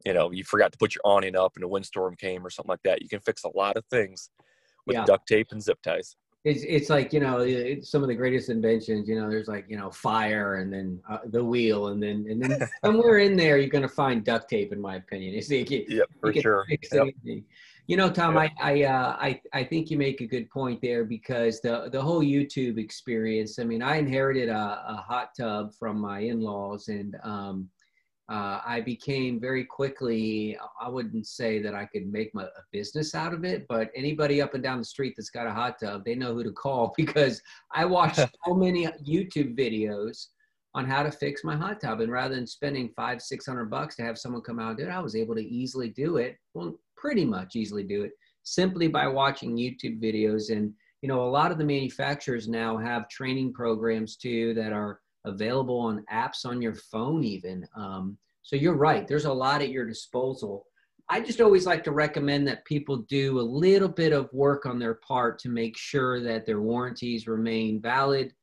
you 0.06 0.14
know 0.14 0.32
you 0.32 0.44
forgot 0.44 0.72
to 0.72 0.78
put 0.78 0.96
your 0.96 1.02
awning 1.04 1.36
up 1.36 1.54
and 1.56 1.64
a 1.64 1.68
windstorm 1.68 2.16
came 2.16 2.46
or 2.46 2.50
something 2.50 2.70
like 2.70 2.84
that 2.84 3.02
you 3.02 3.10
can 3.10 3.20
fix 3.20 3.44
a 3.44 3.58
lot 3.58 3.78
of 3.78 3.86
things 3.86 4.30
with 4.86 4.96
yeah. 4.96 5.06
duct 5.06 5.28
tape 5.28 5.48
and 5.52 5.62
zip 5.62 5.82
ties 5.82 6.16
it's, 6.46 6.64
it's 6.68 6.90
like 6.90 7.14
you 7.14 7.20
know 7.20 7.46
some 7.82 8.04
of 8.04 8.10
the 8.10 8.16
greatest 8.16 8.50
inventions 8.50 9.08
you 9.08 9.20
know 9.20 9.30
there's 9.30 9.48
like 9.48 9.66
you 9.70 9.78
know 9.78 9.90
fire 9.90 10.56
and 10.56 10.74
then 10.74 11.00
uh, 11.10 11.20
the 11.28 11.44
wheel 11.44 11.88
and 11.88 12.04
then 12.04 12.26
and 12.30 12.42
then 12.42 12.68
somewhere 12.84 13.20
in 13.20 13.38
there 13.38 13.58
you're 13.58 13.70
going 13.70 13.82
to 13.82 13.88
find 13.88 14.26
duct 14.26 14.50
tape 14.50 14.74
in 14.74 14.82
my 14.82 14.96
opinion 14.96 15.34
it's 15.34 15.50
like 15.50 15.72
you, 15.72 15.86
yep, 15.88 16.08
for 16.20 16.34
sure 16.34 16.66
yep. 16.70 17.08
you 17.88 17.96
know 17.96 18.10
tom 18.10 18.36
yep. 18.36 18.52
i 18.60 18.72
I, 18.72 18.84
uh, 18.84 19.18
I 19.20 19.42
i 19.54 19.64
think 19.64 19.90
you 19.90 19.98
make 19.98 20.20
a 20.20 20.28
good 20.28 20.50
point 20.50 20.82
there 20.82 21.06
because 21.06 21.62
the 21.62 21.90
the 21.92 22.02
whole 22.02 22.22
youtube 22.22 22.78
experience 22.78 23.58
i 23.58 23.64
mean 23.64 23.82
i 23.82 23.96
inherited 23.96 24.50
a, 24.50 24.84
a 24.86 24.96
hot 24.96 25.30
tub 25.40 25.74
from 25.74 25.98
my 25.98 26.20
in-laws 26.20 26.90
and 26.90 27.16
um 27.24 27.70
uh, 28.30 28.62
I 28.66 28.82
became 28.82 29.40
very 29.40 29.66
quickly, 29.66 30.58
I 30.82 30.88
wouldn't 30.88 31.28
say 31.28 31.62
that 31.62 31.76
I 31.76 31.86
could 31.86 32.10
make 32.12 32.34
my, 32.34 32.44
a 32.44 32.64
business 32.72 33.14
out 33.16 33.34
of 33.34 33.44
it, 33.44 33.66
but 33.68 33.92
anybody 33.96 34.42
up 34.42 34.54
and 34.54 34.64
down 34.64 34.80
the 34.80 34.86
street 34.86 35.14
that's 35.18 35.30
got 35.30 35.48
a 35.48 35.52
hot 35.52 35.76
tub, 35.82 36.06
they 36.06 36.16
know 36.16 36.34
who 36.34 36.44
to 36.44 36.52
call 36.52 36.94
because 36.98 37.42
I 37.74 37.86
watched 37.86 38.20
so 38.46 38.54
many 38.54 38.88
YouTube 39.06 39.58
videos 39.58 40.28
on 40.74 40.86
how 40.86 41.04
to 41.04 41.12
fix 41.12 41.44
my 41.44 41.56
hot 41.56 41.82
tub. 41.82 42.00
And 42.00 42.12
rather 42.12 42.36
than 42.36 42.48
spending 42.48 42.90
five, 42.96 43.22
600 43.22 43.66
bucks 43.66 43.96
to 43.98 44.04
have 44.04 44.18
someone 44.18 44.42
come 44.42 44.60
out 44.60 44.70
and 44.70 44.78
do 44.78 44.86
it, 44.86 44.90
I 44.90 45.02
was 45.02 45.16
able 45.16 45.36
to 45.36 45.44
easily 45.44 45.90
do 45.90 46.18
it. 46.18 46.38
Well, 46.54 46.80
pretty 46.96 47.26
much 47.26 47.56
easily 47.56 47.84
do 47.84 48.04
it 48.04 48.12
simply 48.44 48.88
by 48.88 49.08
watching 49.08 49.58
YouTube 49.58 50.02
videos 50.02 50.50
and, 50.50 50.74
you 51.02 51.10
know, 51.10 51.24
a 51.24 51.30
lot 51.30 51.52
of 51.52 51.58
the 51.58 51.66
manufacturers 51.66 52.48
now 52.48 52.78
have 52.78 53.10
training 53.10 53.54
programs 53.54 54.16
too 54.16 54.54
that 54.54 54.72
are 54.72 55.00
available 55.26 55.80
on 55.80 56.06
apps 56.12 56.46
on 56.46 56.62
your 56.62 56.76
phone, 56.76 57.24
even. 57.24 57.68
Um, 57.76 58.18
so 58.42 58.56
you're 58.56 58.76
right. 58.76 59.08
There's 59.08 59.26
a 59.26 59.34
lot 59.34 59.62
at 59.62 59.70
your 59.70 59.86
disposal. 59.86 60.66
I 61.10 61.22
just 61.22 61.42
always 61.42 61.66
like 61.66 61.84
to 61.86 61.92
recommend 61.92 62.48
that 62.48 62.66
people 62.66 62.98
do 62.98 63.40
a 63.40 63.42
little 63.42 63.90
bit 63.90 64.14
of 64.14 64.32
work 64.34 64.66
on 64.66 64.80
their 64.80 64.96
part 64.96 65.40
to 65.40 65.50
make 65.50 65.78
sure 65.78 66.22
that 66.22 66.46
their 66.46 66.62
warranties 66.62 67.28
remain 67.28 67.82
valid. 67.82 68.34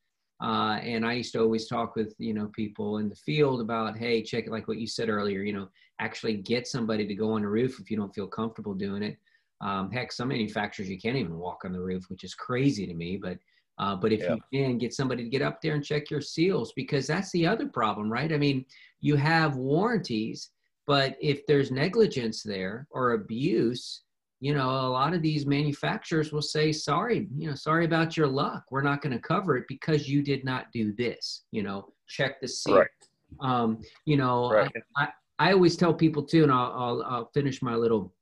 Uh, 0.42 0.78
and 0.82 1.04
I 1.04 1.14
used 1.14 1.32
to 1.32 1.40
always 1.40 1.66
talk 1.66 1.96
with 1.96 2.14
you 2.18 2.32
know 2.32 2.46
people 2.46 2.98
in 2.98 3.08
the 3.08 3.16
field 3.16 3.60
about, 3.60 3.98
hey, 3.98 4.22
check 4.22 4.46
it 4.46 4.50
like 4.50 4.68
what 4.68 4.78
you 4.78 4.86
said 4.86 5.08
earlier. 5.08 5.42
You 5.42 5.52
know, 5.52 5.68
actually 6.00 6.34
get 6.34 6.66
somebody 6.66 7.06
to 7.06 7.14
go 7.14 7.32
on 7.32 7.42
the 7.42 7.48
roof 7.48 7.78
if 7.78 7.90
you 7.90 7.96
don't 7.96 8.14
feel 8.14 8.26
comfortable 8.26 8.74
doing 8.74 9.02
it. 9.02 9.18
Um, 9.60 9.90
heck, 9.90 10.12
some 10.12 10.28
manufacturers 10.28 10.88
you 10.88 10.98
can't 10.98 11.16
even 11.16 11.38
walk 11.38 11.64
on 11.64 11.72
the 11.72 11.80
roof, 11.80 12.08
which 12.08 12.24
is 12.24 12.34
crazy 12.34 12.86
to 12.86 12.94
me. 12.94 13.18
But 13.18 13.38
uh, 13.80 13.96
but 13.96 14.12
if 14.12 14.20
yeah. 14.20 14.34
you 14.52 14.66
can 14.66 14.76
get 14.76 14.92
somebody 14.92 15.24
to 15.24 15.30
get 15.30 15.40
up 15.40 15.62
there 15.62 15.74
and 15.74 15.82
check 15.82 16.10
your 16.10 16.20
seals, 16.20 16.70
because 16.76 17.06
that's 17.06 17.32
the 17.32 17.46
other 17.46 17.66
problem, 17.66 18.12
right? 18.12 18.30
I 18.30 18.36
mean, 18.36 18.66
you 19.00 19.16
have 19.16 19.56
warranties, 19.56 20.50
but 20.86 21.16
if 21.18 21.46
there's 21.46 21.70
negligence 21.70 22.42
there 22.42 22.86
or 22.90 23.12
abuse, 23.12 24.02
you 24.40 24.54
know, 24.54 24.68
a 24.68 24.92
lot 24.92 25.14
of 25.14 25.22
these 25.22 25.46
manufacturers 25.46 26.30
will 26.30 26.42
say, 26.42 26.72
sorry, 26.72 27.26
you 27.34 27.48
know, 27.48 27.54
sorry 27.54 27.86
about 27.86 28.18
your 28.18 28.26
luck. 28.26 28.64
We're 28.70 28.82
not 28.82 29.00
going 29.00 29.14
to 29.14 29.18
cover 29.18 29.56
it 29.56 29.64
because 29.66 30.06
you 30.06 30.22
did 30.22 30.44
not 30.44 30.66
do 30.72 30.92
this, 30.92 31.44
you 31.50 31.62
know, 31.62 31.88
check 32.06 32.38
the 32.42 32.48
seal. 32.48 32.80
Right. 32.80 32.88
Um, 33.40 33.78
you 34.04 34.18
know, 34.18 34.50
right. 34.50 34.70
I, 34.98 35.04
I, 35.38 35.48
I, 35.48 35.52
always 35.52 35.76
tell 35.76 35.94
people 35.94 36.22
too, 36.22 36.42
and 36.42 36.52
I'll, 36.52 36.72
I'll, 36.76 37.02
I'll 37.06 37.30
finish 37.32 37.62
my 37.62 37.76
little 37.76 38.12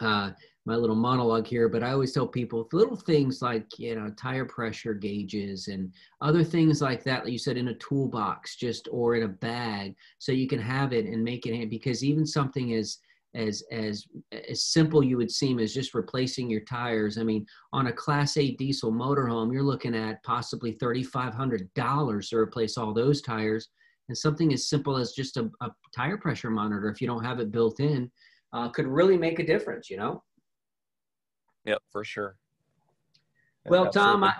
uh, 0.00 0.30
my 0.66 0.76
little 0.76 0.96
monologue 0.96 1.46
here, 1.46 1.68
but 1.68 1.82
I 1.82 1.92
always 1.92 2.12
tell 2.12 2.26
people 2.26 2.68
little 2.72 2.96
things 2.96 3.42
like, 3.42 3.78
you 3.78 3.94
know, 3.94 4.10
tire 4.16 4.46
pressure 4.46 4.94
gauges 4.94 5.68
and 5.68 5.92
other 6.22 6.42
things 6.42 6.80
like 6.80 7.04
that, 7.04 7.24
like 7.24 7.32
you 7.32 7.38
said, 7.38 7.58
in 7.58 7.68
a 7.68 7.74
toolbox, 7.74 8.56
just 8.56 8.88
or 8.90 9.14
in 9.14 9.24
a 9.24 9.28
bag, 9.28 9.94
so 10.18 10.32
you 10.32 10.48
can 10.48 10.60
have 10.60 10.92
it 10.94 11.04
and 11.04 11.22
make 11.22 11.46
it. 11.46 11.68
Because 11.68 12.02
even 12.02 12.26
something 12.26 12.72
as 12.74 12.98
as 13.34 13.62
as 13.72 14.06
as 14.48 14.64
simple 14.64 15.02
you 15.02 15.16
would 15.16 15.30
seem 15.30 15.58
as 15.58 15.74
just 15.74 15.92
replacing 15.92 16.48
your 16.48 16.60
tires. 16.60 17.18
I 17.18 17.24
mean, 17.24 17.44
on 17.72 17.88
a 17.88 17.92
Class 17.92 18.36
A 18.36 18.52
diesel 18.52 18.92
motorhome, 18.92 19.52
you're 19.52 19.62
looking 19.62 19.94
at 19.94 20.22
possibly 20.22 20.72
thirty 20.72 21.02
five 21.02 21.34
hundred 21.34 21.72
dollars 21.74 22.30
to 22.30 22.36
replace 22.38 22.78
all 22.78 22.94
those 22.94 23.20
tires. 23.20 23.68
And 24.08 24.16
something 24.16 24.52
as 24.52 24.68
simple 24.68 24.96
as 24.96 25.12
just 25.12 25.36
a, 25.36 25.50
a 25.60 25.70
tire 25.94 26.16
pressure 26.16 26.50
monitor, 26.50 26.88
if 26.90 27.00
you 27.00 27.06
don't 27.06 27.24
have 27.24 27.40
it 27.40 27.50
built 27.50 27.80
in, 27.80 28.10
uh, 28.52 28.68
could 28.68 28.86
really 28.86 29.18
make 29.18 29.40
a 29.40 29.46
difference. 29.46 29.90
You 29.90 29.98
know. 29.98 30.22
Yep, 31.64 31.82
for 31.90 32.04
sure. 32.04 32.36
Well, 33.66 33.90
Tom, 33.90 34.24
I, 34.24 34.34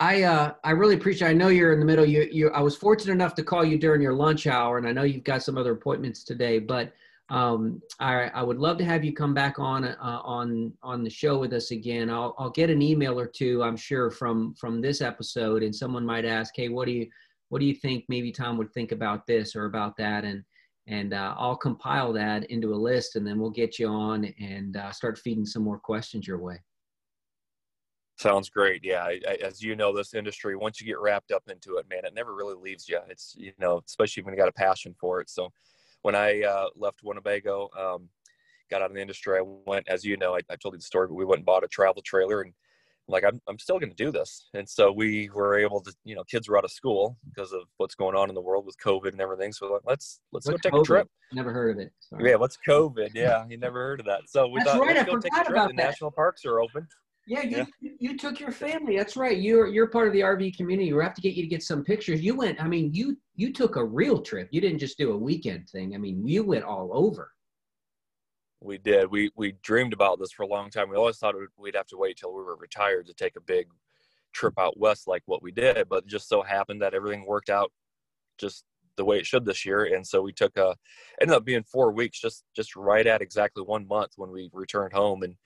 I 0.00 0.22
uh, 0.22 0.54
I 0.62 0.70
really 0.70 0.94
appreciate. 0.94 1.28
I 1.28 1.32
know 1.32 1.48
you're 1.48 1.72
in 1.72 1.80
the 1.80 1.86
middle. 1.86 2.04
You 2.04 2.28
you. 2.30 2.50
I 2.50 2.60
was 2.60 2.76
fortunate 2.76 3.12
enough 3.12 3.34
to 3.36 3.42
call 3.42 3.64
you 3.64 3.78
during 3.78 4.00
your 4.00 4.14
lunch 4.14 4.46
hour, 4.46 4.78
and 4.78 4.86
I 4.86 4.92
know 4.92 5.02
you've 5.02 5.24
got 5.24 5.42
some 5.42 5.58
other 5.58 5.72
appointments 5.72 6.22
today. 6.22 6.60
But 6.60 6.92
um, 7.30 7.82
I 7.98 8.28
I 8.28 8.42
would 8.42 8.58
love 8.58 8.78
to 8.78 8.84
have 8.84 9.04
you 9.04 9.12
come 9.12 9.34
back 9.34 9.58
on 9.58 9.84
uh, 9.84 9.96
on 10.22 10.72
on 10.82 11.02
the 11.02 11.10
show 11.10 11.38
with 11.38 11.52
us 11.52 11.72
again. 11.72 12.10
I'll 12.10 12.36
I'll 12.38 12.50
get 12.50 12.70
an 12.70 12.80
email 12.80 13.18
or 13.18 13.26
two, 13.26 13.62
I'm 13.62 13.76
sure, 13.76 14.10
from 14.10 14.54
from 14.54 14.80
this 14.80 15.00
episode, 15.00 15.64
and 15.64 15.74
someone 15.74 16.06
might 16.06 16.24
ask, 16.24 16.54
hey, 16.56 16.68
what 16.68 16.86
do 16.86 16.92
you 16.92 17.08
what 17.48 17.58
do 17.58 17.66
you 17.66 17.74
think? 17.74 18.04
Maybe 18.08 18.30
Tom 18.30 18.56
would 18.58 18.72
think 18.72 18.92
about 18.92 19.26
this 19.26 19.56
or 19.56 19.64
about 19.64 19.96
that, 19.96 20.24
and 20.24 20.44
and 20.86 21.12
uh, 21.12 21.34
I'll 21.36 21.56
compile 21.56 22.12
that 22.12 22.44
into 22.50 22.72
a 22.72 22.76
list, 22.76 23.16
and 23.16 23.26
then 23.26 23.40
we'll 23.40 23.50
get 23.50 23.80
you 23.80 23.88
on 23.88 24.32
and 24.40 24.76
uh, 24.76 24.92
start 24.92 25.18
feeding 25.18 25.44
some 25.44 25.64
more 25.64 25.78
questions 25.78 26.26
your 26.26 26.38
way. 26.38 26.60
Sounds 28.18 28.50
great. 28.50 28.84
Yeah, 28.84 29.04
I, 29.04 29.20
I, 29.28 29.34
as 29.44 29.62
you 29.62 29.76
know, 29.76 29.94
this 29.96 30.12
industry 30.12 30.56
once 30.56 30.80
you 30.80 30.86
get 30.86 30.98
wrapped 30.98 31.30
up 31.30 31.44
into 31.48 31.76
it, 31.76 31.86
man, 31.88 32.04
it 32.04 32.14
never 32.14 32.34
really 32.34 32.56
leaves 32.56 32.88
you. 32.88 32.98
It's 33.08 33.34
you 33.38 33.52
know, 33.60 33.80
especially 33.86 34.24
when 34.24 34.34
you 34.34 34.38
got 34.38 34.48
a 34.48 34.52
passion 34.52 34.94
for 35.00 35.20
it. 35.20 35.30
So, 35.30 35.52
when 36.02 36.16
I 36.16 36.42
uh, 36.42 36.66
left 36.74 37.00
Winnebago, 37.04 37.68
um, 37.78 38.08
got 38.70 38.82
out 38.82 38.90
of 38.90 38.94
the 38.94 39.00
industry, 39.00 39.38
I 39.38 39.42
went, 39.66 39.88
as 39.88 40.04
you 40.04 40.16
know, 40.16 40.34
I, 40.34 40.40
I, 40.50 40.56
told 40.56 40.74
you 40.74 40.78
the 40.78 40.82
story, 40.82 41.06
but 41.06 41.14
we 41.14 41.24
went 41.24 41.38
and 41.38 41.46
bought 41.46 41.62
a 41.62 41.68
travel 41.68 42.02
trailer, 42.02 42.42
and 42.42 42.52
like 43.06 43.22
I'm, 43.22 43.40
I'm 43.48 43.58
still 43.58 43.78
going 43.78 43.90
to 43.90 43.96
do 43.96 44.10
this. 44.10 44.48
And 44.52 44.68
so 44.68 44.90
we 44.90 45.30
were 45.32 45.56
able 45.56 45.80
to, 45.82 45.94
you 46.04 46.16
know, 46.16 46.24
kids 46.24 46.48
were 46.48 46.58
out 46.58 46.64
of 46.64 46.72
school 46.72 47.16
because 47.24 47.52
of 47.52 47.62
what's 47.76 47.94
going 47.94 48.16
on 48.16 48.28
in 48.28 48.34
the 48.34 48.40
world 48.40 48.66
with 48.66 48.76
COVID 48.78 49.12
and 49.12 49.20
everything. 49.20 49.52
So 49.52 49.72
like, 49.72 49.82
let's 49.86 50.20
let's 50.32 50.46
what's 50.46 50.60
go 50.60 50.70
take 50.70 50.72
COVID? 50.72 50.82
a 50.82 50.84
trip. 50.84 51.08
Never 51.32 51.52
heard 51.52 51.76
of 51.76 51.86
it. 51.86 51.92
Sorry. 52.00 52.30
Yeah, 52.30 52.34
what's 52.34 52.58
COVID? 52.66 53.10
Yeah, 53.14 53.44
you 53.48 53.58
never 53.58 53.78
heard 53.78 54.00
of 54.00 54.06
that. 54.06 54.22
So 54.26 54.48
we 54.48 54.58
That's 54.58 54.72
thought 54.72 54.80
right, 54.80 54.96
let's 54.96 55.08
I 55.08 55.12
go 55.12 55.18
take 55.18 55.32
a 55.32 55.44
trip. 55.44 55.68
The 55.68 55.74
national 55.74 56.10
parks 56.10 56.44
are 56.44 56.60
open. 56.60 56.88
Yeah, 57.28 57.42
you, 57.42 57.66
yeah. 57.82 57.90
you 58.00 58.16
took 58.16 58.40
your 58.40 58.50
family. 58.50 58.96
That's 58.96 59.14
right. 59.16 59.36
You're 59.36 59.66
you're 59.66 59.88
part 59.88 60.06
of 60.06 60.14
the 60.14 60.20
RV 60.20 60.56
community. 60.56 60.92
We 60.92 61.02
have 61.02 61.14
to 61.14 61.20
get 61.20 61.34
you 61.34 61.42
to 61.42 61.48
get 61.48 61.62
some 61.62 61.84
pictures. 61.84 62.22
You 62.22 62.34
went. 62.34 62.60
I 62.60 62.66
mean, 62.66 62.92
you 62.94 63.18
you 63.36 63.52
took 63.52 63.76
a 63.76 63.84
real 63.84 64.22
trip. 64.22 64.48
You 64.50 64.62
didn't 64.62 64.78
just 64.78 64.96
do 64.96 65.12
a 65.12 65.16
weekend 65.16 65.68
thing. 65.68 65.94
I 65.94 65.98
mean, 65.98 66.26
you 66.26 66.42
went 66.42 66.64
all 66.64 66.90
over. 66.92 67.32
We 68.62 68.78
did. 68.78 69.10
We 69.10 69.30
we 69.36 69.52
dreamed 69.62 69.92
about 69.92 70.18
this 70.18 70.32
for 70.32 70.44
a 70.44 70.48
long 70.48 70.70
time. 70.70 70.88
We 70.88 70.96
always 70.96 71.18
thought 71.18 71.34
we'd 71.58 71.76
have 71.76 71.86
to 71.88 71.98
wait 71.98 72.16
till 72.16 72.32
we 72.32 72.42
were 72.42 72.56
retired 72.56 73.06
to 73.06 73.14
take 73.14 73.36
a 73.36 73.42
big 73.42 73.68
trip 74.32 74.54
out 74.58 74.78
west 74.78 75.06
like 75.06 75.22
what 75.26 75.42
we 75.42 75.52
did. 75.52 75.86
But 75.90 76.06
just 76.06 76.30
so 76.30 76.40
happened 76.40 76.80
that 76.80 76.94
everything 76.94 77.26
worked 77.26 77.50
out 77.50 77.70
just 78.38 78.64
the 78.96 79.04
way 79.04 79.18
it 79.18 79.26
should 79.26 79.44
this 79.44 79.66
year, 79.66 79.84
and 79.94 80.04
so 80.04 80.22
we 80.22 80.32
took 80.32 80.56
a 80.56 80.74
ended 81.20 81.36
up 81.36 81.44
being 81.44 81.62
four 81.62 81.92
weeks, 81.92 82.18
just 82.18 82.44
just 82.56 82.74
right 82.74 83.06
at 83.06 83.20
exactly 83.20 83.62
one 83.62 83.86
month 83.86 84.12
when 84.16 84.30
we 84.30 84.48
returned 84.54 84.94
home 84.94 85.22
and 85.22 85.36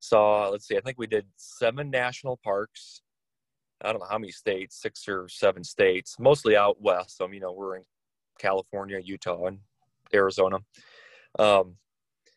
saw 0.00 0.48
let's 0.48 0.66
see 0.66 0.76
i 0.76 0.80
think 0.80 0.98
we 0.98 1.06
did 1.06 1.26
seven 1.36 1.90
national 1.90 2.38
parks. 2.42 3.02
I 3.84 3.92
don't 3.92 4.00
know 4.00 4.06
how 4.08 4.18
many 4.18 4.32
states 4.32 4.80
six 4.80 5.06
or 5.06 5.28
seven 5.28 5.62
states 5.62 6.16
mostly 6.18 6.56
out 6.56 6.80
west. 6.80 7.18
So 7.18 7.28
you 7.30 7.40
know 7.40 7.52
we're 7.52 7.76
in 7.76 7.82
california 8.38 9.00
utah 9.02 9.46
and 9.46 9.58
arizona. 10.14 10.58
Um, 11.38 11.76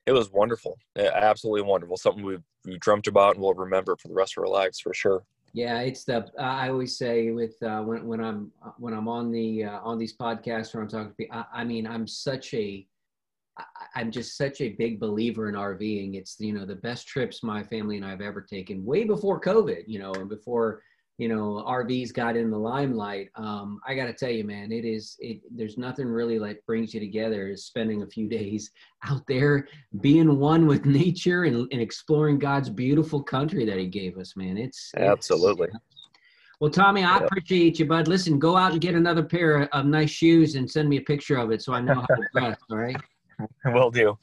it 0.06 0.12
was 0.12 0.32
wonderful 0.32 0.78
absolutely 0.98 1.62
wonderful 1.62 1.96
something 1.98 2.24
we've, 2.24 2.44
we 2.66 2.78
dreamt 2.80 3.08
about 3.08 3.36
and 3.36 3.44
we'll 3.44 3.54
remember 3.54 3.96
for 3.96 4.08
the 4.08 4.14
rest 4.14 4.38
of 4.38 4.44
our 4.44 4.50
lives 4.50 4.80
for 4.80 4.94
sure. 4.94 5.24
Yeah 5.54 5.80
it's 5.80 6.04
the 6.04 6.30
i 6.40 6.70
always 6.70 6.98
say 6.98 7.32
with 7.32 7.56
uh, 7.64 7.82
when, 7.82 8.06
when 8.06 8.22
i'm 8.24 8.52
when 8.78 8.94
i'm 8.94 9.08
on 9.08 9.32
the 9.32 9.64
uh, 9.66 9.80
on 9.82 9.98
these 9.98 10.16
podcasts 10.16 10.76
or 10.76 10.82
i'm 10.82 10.88
talking 10.88 11.10
to 11.10 11.16
people 11.16 11.38
I, 11.38 11.62
I 11.62 11.64
mean 11.64 11.88
i'm 11.88 12.06
such 12.06 12.54
a 12.54 12.86
I'm 13.96 14.12
just 14.12 14.38
such 14.38 14.62
a 14.62 14.70
big 14.70 15.00
believer 15.00 15.50
in 15.50 15.56
RVing. 15.56 16.16
It's 16.16 16.36
you 16.40 16.54
know 16.54 16.66
the 16.66 16.76
best 16.76 17.08
trips 17.08 17.44
my 17.44 17.64
family 17.64 17.98
and 17.98 18.06
I 18.06 18.10
have 18.10 18.22
ever 18.22 18.42
taken, 18.42 18.86
way 18.86 19.04
before 19.04 19.40
COVID, 19.40 19.84
you 19.88 20.00
know, 20.00 20.14
and 20.14 20.30
before 20.30 20.82
you 21.18 21.28
know 21.28 21.64
RVs 21.68 22.14
got 22.14 22.36
in 22.36 22.50
the 22.52 22.58
limelight. 22.58 23.30
Um, 23.36 23.80
I 23.88 23.96
got 23.96 24.06
to 24.06 24.14
tell 24.14 24.30
you, 24.30 24.44
man, 24.44 24.72
it 24.72 24.86
is 24.86 25.16
it. 25.20 25.42
There's 25.52 25.78
nothing 25.78 26.08
really 26.08 26.40
like 26.40 26.66
brings 26.66 26.94
you 26.94 27.00
together 27.00 27.50
is 27.50 27.66
spending 27.66 28.04
a 28.04 28.08
few 28.08 28.28
days 28.28 28.72
out 29.06 29.24
there, 29.28 29.68
being 30.02 30.40
one 30.40 30.68
with 30.68 30.86
nature 30.86 31.44
and, 31.44 31.68
and 31.72 31.82
exploring 31.82 32.40
God's 32.40 32.70
beautiful 32.70 33.22
country 33.24 33.66
that 33.66 33.78
He 33.78 33.88
gave 33.88 34.18
us, 34.18 34.36
man. 34.36 34.58
It's 34.58 34.92
absolutely. 34.98 35.68
It's, 35.68 35.78
well, 36.60 36.70
Tommy, 36.70 37.06
I 37.06 37.20
appreciate 37.20 37.80
you, 37.80 37.86
bud. 37.86 38.10
Listen, 38.10 38.38
go 38.38 38.58
out 38.58 38.74
and 38.74 38.82
get 38.82 38.94
another 38.94 39.24
pair 39.24 39.74
of 39.74 39.86
nice 39.86 40.10
shoes 40.10 40.56
and 40.56 40.70
send 40.70 40.90
me 40.90 40.98
a 40.98 41.02
picture 41.02 41.38
of 41.38 41.52
it 41.52 41.62
so 41.62 41.72
I 41.74 41.80
know 41.80 41.94
how 41.94 42.16
to 42.16 42.28
dress. 42.34 42.58
All 42.70 42.78
right. 42.78 42.98
Will 43.66 43.92
do. 43.92 44.18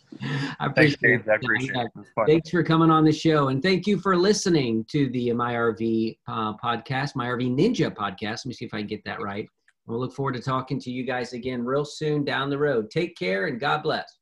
I 0.61 0.67
appreciate 0.67 1.25
Thanks, 1.25 1.27
it. 1.27 1.31
I 1.31 1.35
appreciate 1.37 1.77
it. 1.77 2.07
Thanks 2.27 2.51
for 2.51 2.63
coming 2.63 2.91
on 2.91 3.05
the 3.05 3.13
show. 3.13 3.49
And 3.49 3.63
thank 3.63 3.87
you 3.87 3.99
for 3.99 4.17
listening 4.17 4.85
to 4.91 5.09
the 5.11 5.29
MyRV 5.29 6.19
uh, 6.29 6.57
podcast, 6.57 7.15
MyRV 7.15 7.55
Ninja 7.55 7.95
podcast. 7.95 8.45
Let 8.45 8.47
me 8.47 8.55
see 8.55 8.65
if 8.65 8.75
I 8.75 8.79
can 8.79 8.87
get 8.87 9.05
that 9.05 9.21
right. 9.21 9.49
We'll 9.87 10.01
look 10.01 10.13
forward 10.13 10.35
to 10.35 10.43
talking 10.43 10.81
to 10.81 10.91
you 10.91 11.05
guys 11.05 11.33
again 11.33 11.65
real 11.65 11.85
soon 11.85 12.25
down 12.25 12.51
the 12.51 12.59
road. 12.59 12.91
Take 12.91 13.17
care 13.17 13.47
and 13.47 13.61
God 13.61 13.83
bless. 13.83 14.19